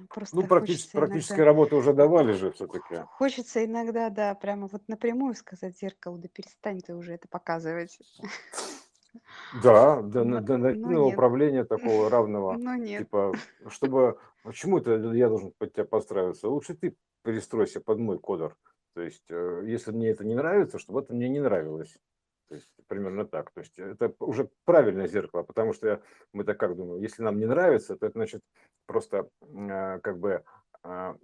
[0.07, 1.45] Просто ну, практически, практически иногда...
[1.45, 3.03] работы уже давали же все-таки.
[3.07, 7.99] Хочется иногда, да, прямо вот напрямую сказать зеркалу, да перестань ты уже это показывать.
[9.63, 12.53] Да, да, но, да, но управления такого равного.
[12.57, 13.03] Но нет.
[13.03, 13.33] Типа,
[13.69, 16.49] чтобы, почему это я должен под тебя подстраиваться?
[16.49, 18.55] Лучше ты перестройся под мой кодер.
[18.93, 21.97] То есть, э, если мне это не нравится, чтобы это мне не нравилось.
[22.47, 23.51] То есть примерно так.
[23.51, 26.01] То есть это уже правильное зеркало, потому что
[26.33, 28.41] мы так как думаем, если нам не нравится, то это значит
[28.85, 30.43] просто э, как бы
[30.83, 31.15] э,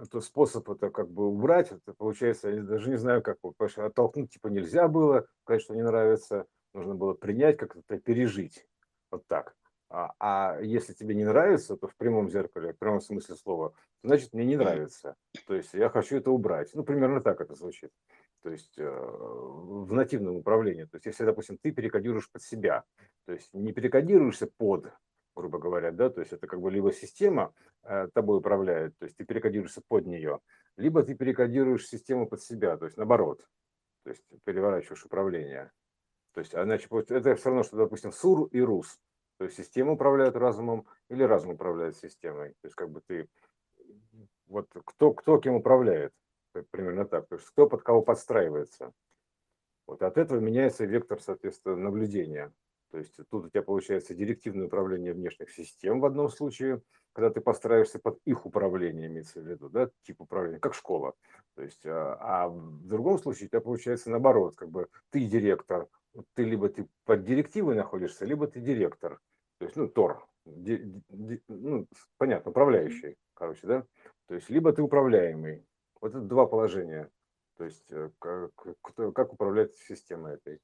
[0.00, 3.84] это способ это как бы убрать, это получается, я даже не знаю как, потому что
[3.84, 5.26] оттолкнуть типа нельзя было,
[5.58, 6.46] что не нравится,
[6.78, 8.66] нужно было принять, как-то пережить,
[9.10, 9.54] вот так.
[9.90, 13.72] А, а если тебе не нравится, то в прямом зеркале, в прямом смысле слова,
[14.02, 15.16] значит мне не нравится.
[15.46, 16.70] То есть я хочу это убрать.
[16.74, 17.90] Ну, примерно так это звучит
[18.42, 20.84] то есть э, в нативном управлении.
[20.84, 22.84] То есть если, допустим, ты перекодируешь под себя,
[23.26, 24.90] то есть не перекодируешься под,
[25.34, 27.52] грубо говоря, да, то есть это как бы либо система
[27.82, 30.40] э, тобой управляет, то есть ты перекодируешься под нее,
[30.76, 33.46] либо ты перекодируешь систему под себя, то есть наоборот,
[34.04, 35.70] то есть переворачиваешь управление.
[36.38, 39.00] То есть, а значит, это все равно, что, допустим, СУР и РУС.
[39.38, 42.50] То есть система управляет разумом или разум управляет системой.
[42.60, 43.28] То есть как бы ты,
[44.46, 46.12] вот кто, кто кем управляет
[46.70, 47.26] примерно так.
[47.26, 48.92] То есть кто под кого подстраивается.
[49.88, 52.52] Вот от этого меняется вектор, соответственно, наблюдения.
[52.92, 56.82] То есть тут у тебя получается директивное управление внешних систем в одном случае,
[57.14, 61.14] когда ты подстраиваешься под их управление, имеется в виду, да, тип управления, как школа.
[61.56, 65.88] То есть, а, а в другом случае у тебя получается наоборот, как бы ты директор,
[66.34, 69.20] ты либо ты под директивой находишься, либо ты директор.
[69.58, 71.86] То есть, ну, Тор, ди, ди, ну,
[72.16, 73.84] понятно, управляющий, короче, да.
[74.26, 75.64] То есть, либо ты управляемый,
[76.00, 77.10] вот это два положения.
[77.56, 78.52] То есть э, как,
[79.14, 80.60] как управлять системой этой.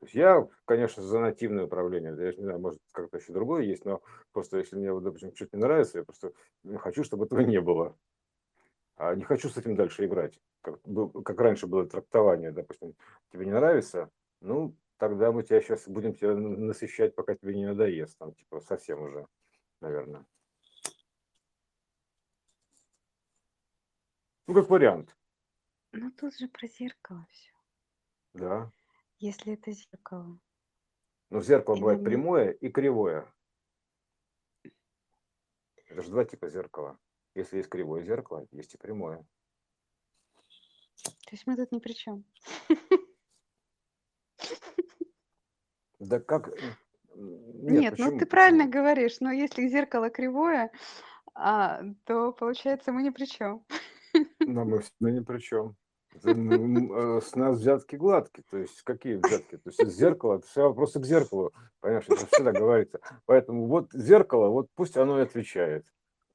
[0.00, 2.16] То есть я, конечно, за нативное управление.
[2.18, 5.56] Я не знаю, может, как-то еще другое есть, но просто если мне, вот, допустим, что-то
[5.56, 6.32] не нравится, я просто
[6.78, 7.96] хочу, чтобы этого не было.
[9.00, 10.38] А не хочу с этим дальше играть.
[10.60, 10.78] Как,
[11.24, 12.94] как раньше было трактование, допустим,
[13.32, 14.10] тебе не нравится,
[14.42, 19.00] ну, тогда мы тебя сейчас будем тебя насыщать, пока тебе не надоест, там, типа, совсем
[19.00, 19.26] уже,
[19.80, 20.26] наверное.
[24.46, 25.16] Ну, как вариант.
[25.92, 27.52] Ну, тут же про зеркало все.
[28.34, 28.70] Да.
[29.16, 30.38] Если это зеркало.
[31.30, 33.32] Но зеркало и бывает прямое и кривое.
[35.86, 36.98] Это же два типа зеркала.
[37.34, 39.24] Если есть кривое зеркало, есть и прямое.
[41.02, 42.24] То есть мы тут ни при чем.
[45.98, 46.48] Да как...
[46.48, 46.72] Э,
[47.14, 50.72] нет, ну ты правильно говоришь, но если зеркало кривое,
[51.34, 53.64] а, то получается мы ни при чем.
[54.40, 55.76] Но мы всегда ни при чем.
[56.14, 58.44] С нас взятки гладкие.
[58.50, 59.58] То есть какие взятки?
[59.58, 61.52] То есть зеркало, это все вопросы к зеркалу.
[61.80, 63.00] Понимаешь, это всегда говорится.
[63.26, 65.86] Поэтому вот зеркало, вот пусть оно и отвечает.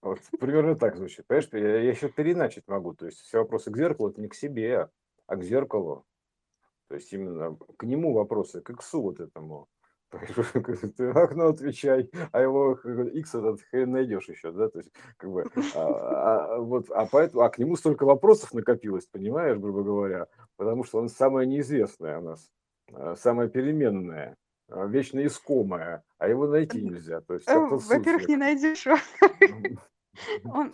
[0.06, 1.26] Вот примерно так звучит.
[1.26, 2.94] Понимаешь, я, я еще переначить могу.
[2.94, 4.90] То есть все вопросы к зеркалу, это не к себе,
[5.26, 6.06] а к зеркалу.
[6.90, 9.68] То есть именно к нему вопросы, к иксу вот этому.
[10.98, 15.44] Ты окно отвечай, а его X этот хрен найдешь еще, да, то есть как бы,
[15.74, 20.84] а, а, вот, а поэтому, а к нему столько вопросов накопилось, понимаешь, грубо говоря, потому
[20.84, 22.52] что он самое неизвестное у нас,
[22.94, 24.38] а, самое переменное,
[24.70, 28.88] а, вечно искомое, а его найти нельзя, то есть Во-первых, не найдешь.
[30.46, 30.72] Он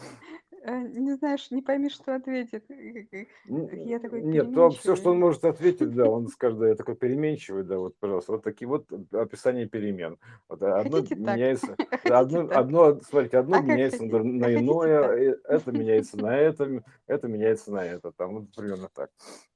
[0.64, 2.66] Э, не знаешь, не поймешь, что ответит.
[2.70, 6.96] Я такой Нет, то все, что он может ответить, да, он скажет, да, я такой
[6.96, 10.20] переменчивый, да, вот, пожалуйста, вот такие вот описание перемен.
[10.48, 11.36] Вот одно Хотите так?
[11.36, 12.58] меняется, одно, так?
[12.58, 14.38] одно, смотрите, одно А как меняется на, хотите?
[14.38, 15.18] на Хотите иное, так?
[15.18, 19.10] э, это меняется на это, это меняется на это, там, вот примерно так.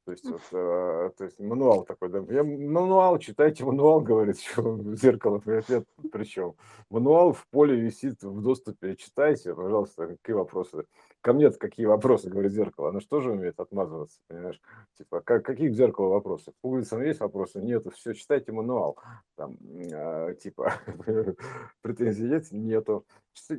[0.06, 4.78] То есть, вот, э, то есть мануал такой, да, я мануал, читайте мануал, говорит, что
[4.94, 6.54] зеркало, ответ причем.
[6.92, 10.86] Мануал в поле висит в доступе, читайте, пожалуйста, какие вопросы.
[11.22, 14.62] Ко мне какие вопросы, говорит зеркало, оно что же умеет отмазываться, понимаешь?
[14.96, 16.54] Типа, как, какие к зеркалу вопросы?
[16.62, 17.60] Пуговицам есть вопросы?
[17.60, 19.00] Нету, все, читайте мануал.
[19.36, 20.74] Там, э, типа,
[21.82, 22.52] претензий есть?
[22.52, 23.08] Нету.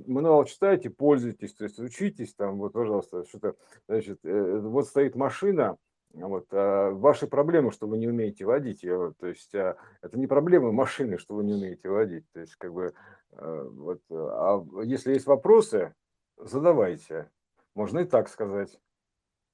[0.07, 3.57] Мануал читайте, пользуйтесь, то есть учитесь, там, вот, пожалуйста, что-то,
[3.89, 5.77] значит, э, вот стоит машина,
[6.25, 10.27] вот, а ваши проблемы, что вы не умеете водить ее, то есть а, это не
[10.27, 12.95] проблема машины, что вы не умеете водить, то есть как бы
[13.33, 15.95] а, вот, а если есть вопросы,
[16.39, 17.31] задавайте,
[17.75, 18.79] можно и так сказать,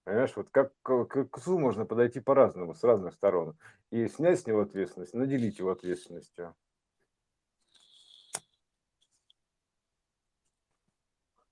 [0.05, 3.57] понимаешь, вот как к к можно подойти по-разному, с разных сторон,
[3.91, 6.55] и снять с него ответственность, наделить его ответственностью.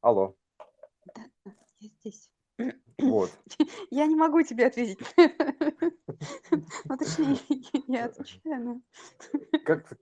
[0.00, 0.34] Алло.
[1.14, 1.22] Да,
[1.80, 2.30] я здесь.
[3.02, 3.30] Вот.
[3.90, 4.98] Я не могу тебе ответить.
[6.88, 7.38] Ну, точнее,
[7.86, 8.82] я отвечаю,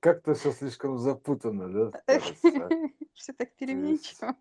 [0.01, 2.69] Как-то всё слишком запутанно, да, кажется.
[3.15, 4.37] всё так переменчиво.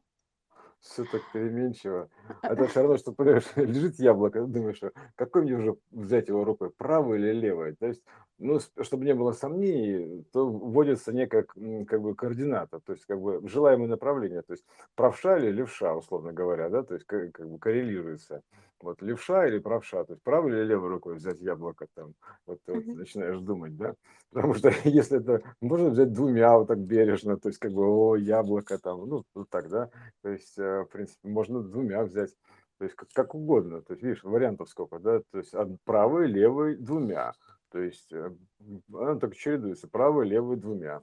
[0.88, 2.10] Все так переменчиво.
[2.42, 6.70] Это все равно, что, понимаешь, лежит яблоко, думаешь, а какой мне уже взять его рукой,
[6.70, 7.76] правой или левой?
[7.76, 8.02] То есть,
[8.40, 13.42] ну, чтобы не было сомнений, то вводится некая как бы координата, то есть как бы
[13.48, 14.64] желаемое направление, то есть
[14.96, 18.42] правша или левша, условно говоря, да, то есть ка как бы коррелируется.
[18.80, 22.14] Вот левша или правша, то есть правой или левой рукой взять яблоко там,
[22.46, 23.96] вот ты вот начинаешь думать, да.
[24.32, 28.16] Потому что если это можно взять двумя вот так бережно, то есть как бы, о,
[28.16, 29.90] яблоко там, ну, вот так, да.
[30.22, 32.36] То есть, э, в принципе, можно двумя взять,
[32.78, 33.82] то есть как как угодно.
[33.82, 35.54] То есть, видишь, вариантов сколько, да, то есть
[35.84, 37.34] правый, левый, двумя.
[37.70, 41.02] То есть, э, м, оно так чередуется: правый, левый, двумя.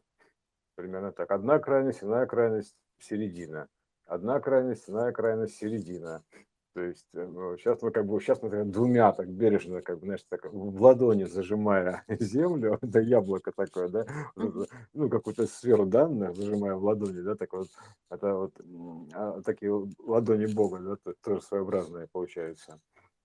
[0.76, 1.30] Примерно так.
[1.30, 3.68] Одна крайность, иная крайность, середина.
[4.06, 6.22] Одна крайность, иная крайность, середина.
[6.74, 10.06] То есть, э, ну, мы как бы, щас мы так двумя так бережно, как бы,
[10.06, 14.04] знаешь, так в ладони зажимая землю, да, яблоко такое, да,
[14.92, 17.68] ну, какую-то сферу данных зажимая в ладони, да, так вот,
[18.10, 18.60] это вот,
[19.12, 19.70] а, такие
[20.00, 22.80] ладони Бога, да, то тоже своеобразные получаются.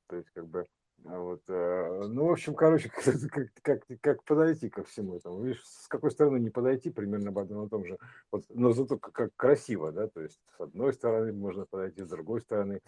[0.07, 0.67] То есть как бы,
[1.03, 2.89] вот, э, ну, в общем, короче,
[3.31, 5.41] как как как подойти ко всему этому.
[5.41, 7.97] Видишь, с какой стороны не подойти, примерно об одном и том же.
[8.31, 12.41] Вот, но зато как красиво, да, то есть с одной стороны можно подойти, с другой
[12.41, 12.81] стороны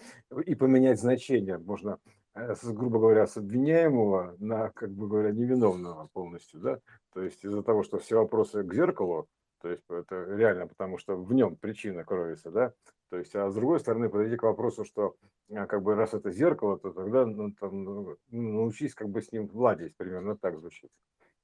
[0.45, 1.57] и поменять значение.
[1.57, 1.99] Можно,
[2.35, 6.79] э, грубо говоря, с обвиняемого на, как бы говоря, невиновного полностью, да.
[7.13, 9.27] То есть из-за того, что все вопросы к зеркалу,
[9.61, 12.73] то есть это реально, потому что в нем причина кроется, да.
[13.09, 15.17] То есть, а с другой стороны подойти к вопросу, что,
[15.53, 19.31] а, как бы раз это зеркало, то тогда, ну, там, ну, научись как бы с
[19.31, 20.91] ним ладить, примерно так звучит.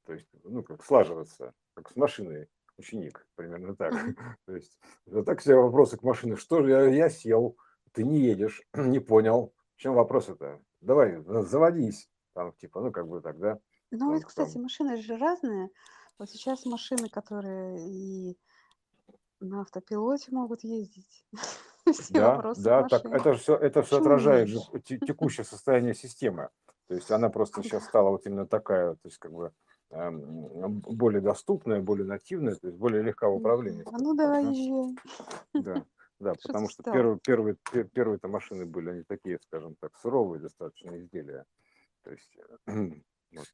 [0.05, 3.95] То есть, ну, как слаживаться, как с машиной ученик, примерно так.
[4.45, 7.57] То есть вот так все вопросы к машине: "Что же я я сел,
[7.93, 10.61] ты не едешь, не понял, в чём вопрос-то?
[10.81, 12.09] Давай, з заводись".
[12.33, 13.59] Там типа, ну, как бы так, да.
[13.91, 15.69] Ну, вот, кстати, машины же разные.
[16.19, 17.87] Вот сейчас машины, которые
[18.31, 18.37] и
[19.39, 21.25] на автопилоте могут ездить.
[21.91, 24.59] Все Да, да, так это всё это не отражает же
[25.03, 26.49] текущее состояние системы.
[26.87, 27.79] То есть она просто Да.
[27.81, 29.51] стала вот именно такая, то есть как бы,
[29.89, 33.35] эм, более доступная, более нативная, то есть более легка в Мгм.
[33.35, 34.53] управлении, А ну давай да.
[34.53, 34.95] езжай.
[35.57, 35.85] Да,
[36.19, 40.41] да, Что потому что первые первые пе первые-то машины были, они такие, скажем так, суровые
[40.41, 41.45] достаточно изделия.
[42.03, 42.37] То есть,
[43.31, 43.49] вот.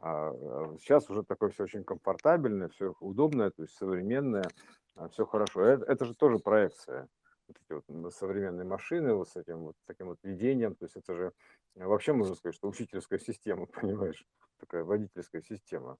[0.00, 4.54] А, а щас уже такое всё очень комфортабельное, всё удобное, то есть современное,
[4.94, 5.64] а, всё хорошо.
[5.64, 7.08] Эт это же тоже проекция.
[7.48, 11.14] Вот эти вот, современные машины вот с этим вот таким вот ведением, то есть это
[11.14, 11.32] же
[11.74, 13.66] вообще можно сказать, что учительская система,
[14.12, 14.24] понимаешь,
[14.58, 15.96] такая водительская система.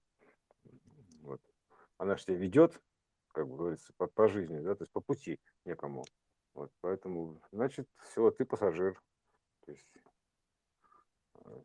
[1.23, 1.41] Вот.
[1.99, 2.81] Она ж тя ведет,
[3.35, 6.05] как говорится, по по жизни, да, то есть по пути некому.
[6.55, 9.01] Вот поэтому, значит, всё, ты пассажир.
[9.67, 9.89] То есть
[11.47, 11.65] Ну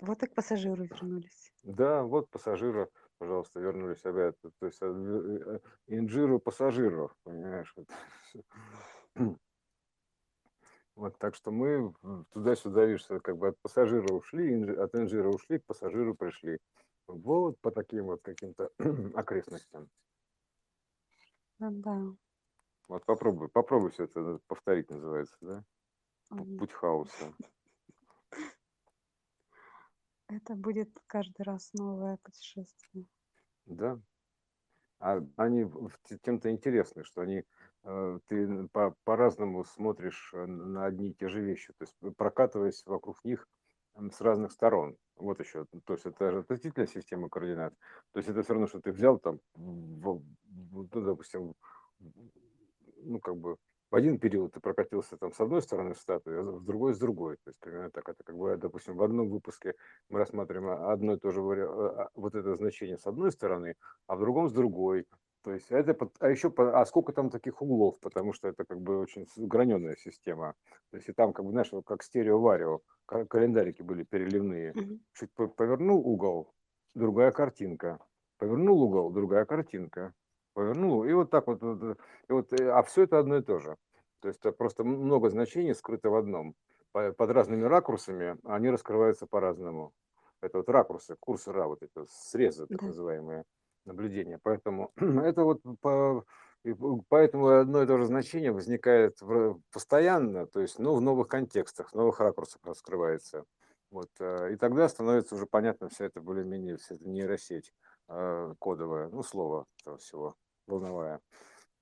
[0.00, 1.52] вот, и к пассажиру вернулись.
[1.62, 2.88] Да, вот пассажиры,
[3.18, 4.34] пожалуйста, вернулись опять.
[4.40, 7.74] То есть э, э, инжиру пассажиров, понимаешь?
[7.76, 7.88] Вот.
[10.96, 11.94] Вот, так что мы
[12.32, 16.58] туда-сюда, видишь, э, как бы от пассажира ушли, от инжира ушли, к пассажиру пришли.
[17.06, 18.70] Вот по таким вот каким-то
[19.14, 19.88] окрестностям.
[21.58, 22.14] Да-да.
[22.88, 25.64] Вот попробуй, попробуй все это повторить, называется, да?
[26.58, 27.32] Путь хаоса.
[30.30, 33.06] Это будет каждый раз новое путешествие.
[33.66, 33.98] Да.
[35.00, 35.68] А они
[36.22, 37.42] тем-то интересны, что они
[37.82, 42.84] э, ты по- по-разному смотришь э, на одни и те же вещи, то есть прокатываясь
[42.86, 43.48] вокруг них
[43.96, 44.96] с разных сторон.
[45.16, 47.74] Вот еще, то есть это же относительная система координат.
[48.12, 50.22] То есть это все равно, что ты взял там, ну,
[50.92, 51.54] допустим,
[51.98, 53.56] ну как бы
[53.90, 57.36] в один период ты прокатился там с одной стороны статуи, а в другой с другой.
[57.44, 58.08] То есть примерно так.
[58.08, 59.74] Это как бы, допустим, в одном выпуске
[60.08, 63.74] мы рассматриваем одно и то же а, а, вот это значение с одной стороны,
[64.06, 65.06] а в другом с другой.
[65.42, 68.98] То есть это, а еще, а сколько там таких углов, потому что это как бы
[68.98, 70.54] очень граненая система.
[70.90, 74.72] То есть и там, как бы, знаешь, как стерео-варио, ка- календарики были переливные.
[74.74, 75.00] Мгм.
[75.14, 76.52] Чуть по- повернул угол,
[76.94, 77.98] другая картинка.
[78.36, 80.12] Повернул угол, другая картинка.
[80.54, 81.62] Повернул, и вот так вот.
[81.62, 81.94] вот, э,
[82.28, 83.76] и вот, э, а все это одно и то же.
[84.20, 86.54] То есть это просто много значений скрыто в одном.
[86.92, 89.92] По- Под разными ракурсами они раскрываются по-разному.
[90.40, 93.44] Это вот ракурсы, курсы ра, вот эти вот срезы, так называемые
[93.84, 94.38] наблюдения.
[94.42, 96.24] Поэтому это вот по,
[96.64, 96.74] и
[97.08, 99.18] поэтому одно и то же значение возникает
[99.72, 103.44] постоянно, то есть, ну, в новых контекстах, в новых ракурсах раскрывается.
[103.90, 107.72] Вот, э, и тогда становится уже понятно вся эта более-менее вся эта нейросеть
[108.10, 110.34] э, кодовая, ну, слово этого всего,
[110.66, 111.20] волновая.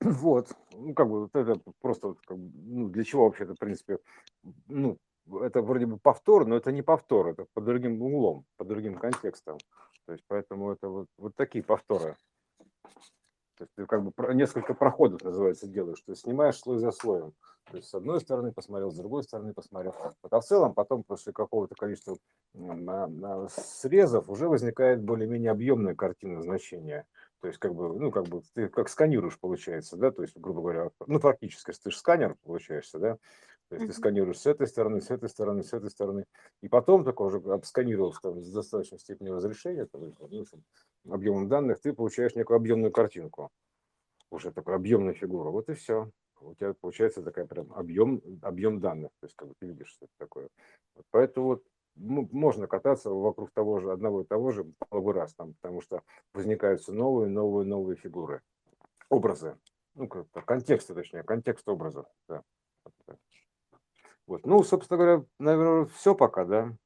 [0.01, 3.59] Вот, ну, как бы вот это просто, вот, как ну, для чего вообще это, в
[3.59, 3.99] принципе,
[4.69, 4.97] ну,
[5.43, 9.59] это вроде бы повтор, но это не повтор, это под другим углом, под другим контекстом.
[10.07, 12.17] То есть поэтому это вот, вот такие повторы.
[13.59, 16.01] То есть ты как бы несколько проходов, называется, делаешь.
[16.03, 17.33] То есть снимаешь слой за слоем.
[17.71, 19.95] То есть с одной стороны посмотрел, с другой стороны посмотрел.
[20.23, 22.17] Вот, а в целом потом после какого-то количества
[22.55, 27.05] на- на срезов уже возникает более-менее объемная картина значения.
[27.41, 30.61] То есть как бы, ну как бы ты как сканируешь, получается, да, то есть, грубо
[30.61, 33.19] говоря, ну практически, ты же сканер получаешься, да,
[33.69, 36.25] то есть ты сканируешь с этой стороны, с этой стороны, с этой стороны,
[36.63, 40.65] и потом только уже обсканировав там, с достаточной степенью разрешения, там, ну, там,
[41.13, 43.51] объемом данных, ты получаешь некую объемную картинку,
[44.31, 45.53] уже такую объемную фигуру.
[45.53, 46.11] Вот и все.
[46.41, 50.07] У тебя получается такая прям объем, объем данных, то есть как бы ты видишь, что
[50.07, 50.49] это такое.
[50.95, 51.65] Вот поэтому вот
[51.97, 56.03] ну, можно кататься вокруг того же, одного и того же много раз, там, потому что
[56.33, 58.41] возникают все новые, новые, новые фигуры,
[59.11, 59.59] образы,
[59.95, 62.07] ну, как-то контексты, точнее, контекст образов.
[62.29, 62.45] Да.
[64.29, 66.77] Вот, ну, собственно говоря, наверное, все пока, да.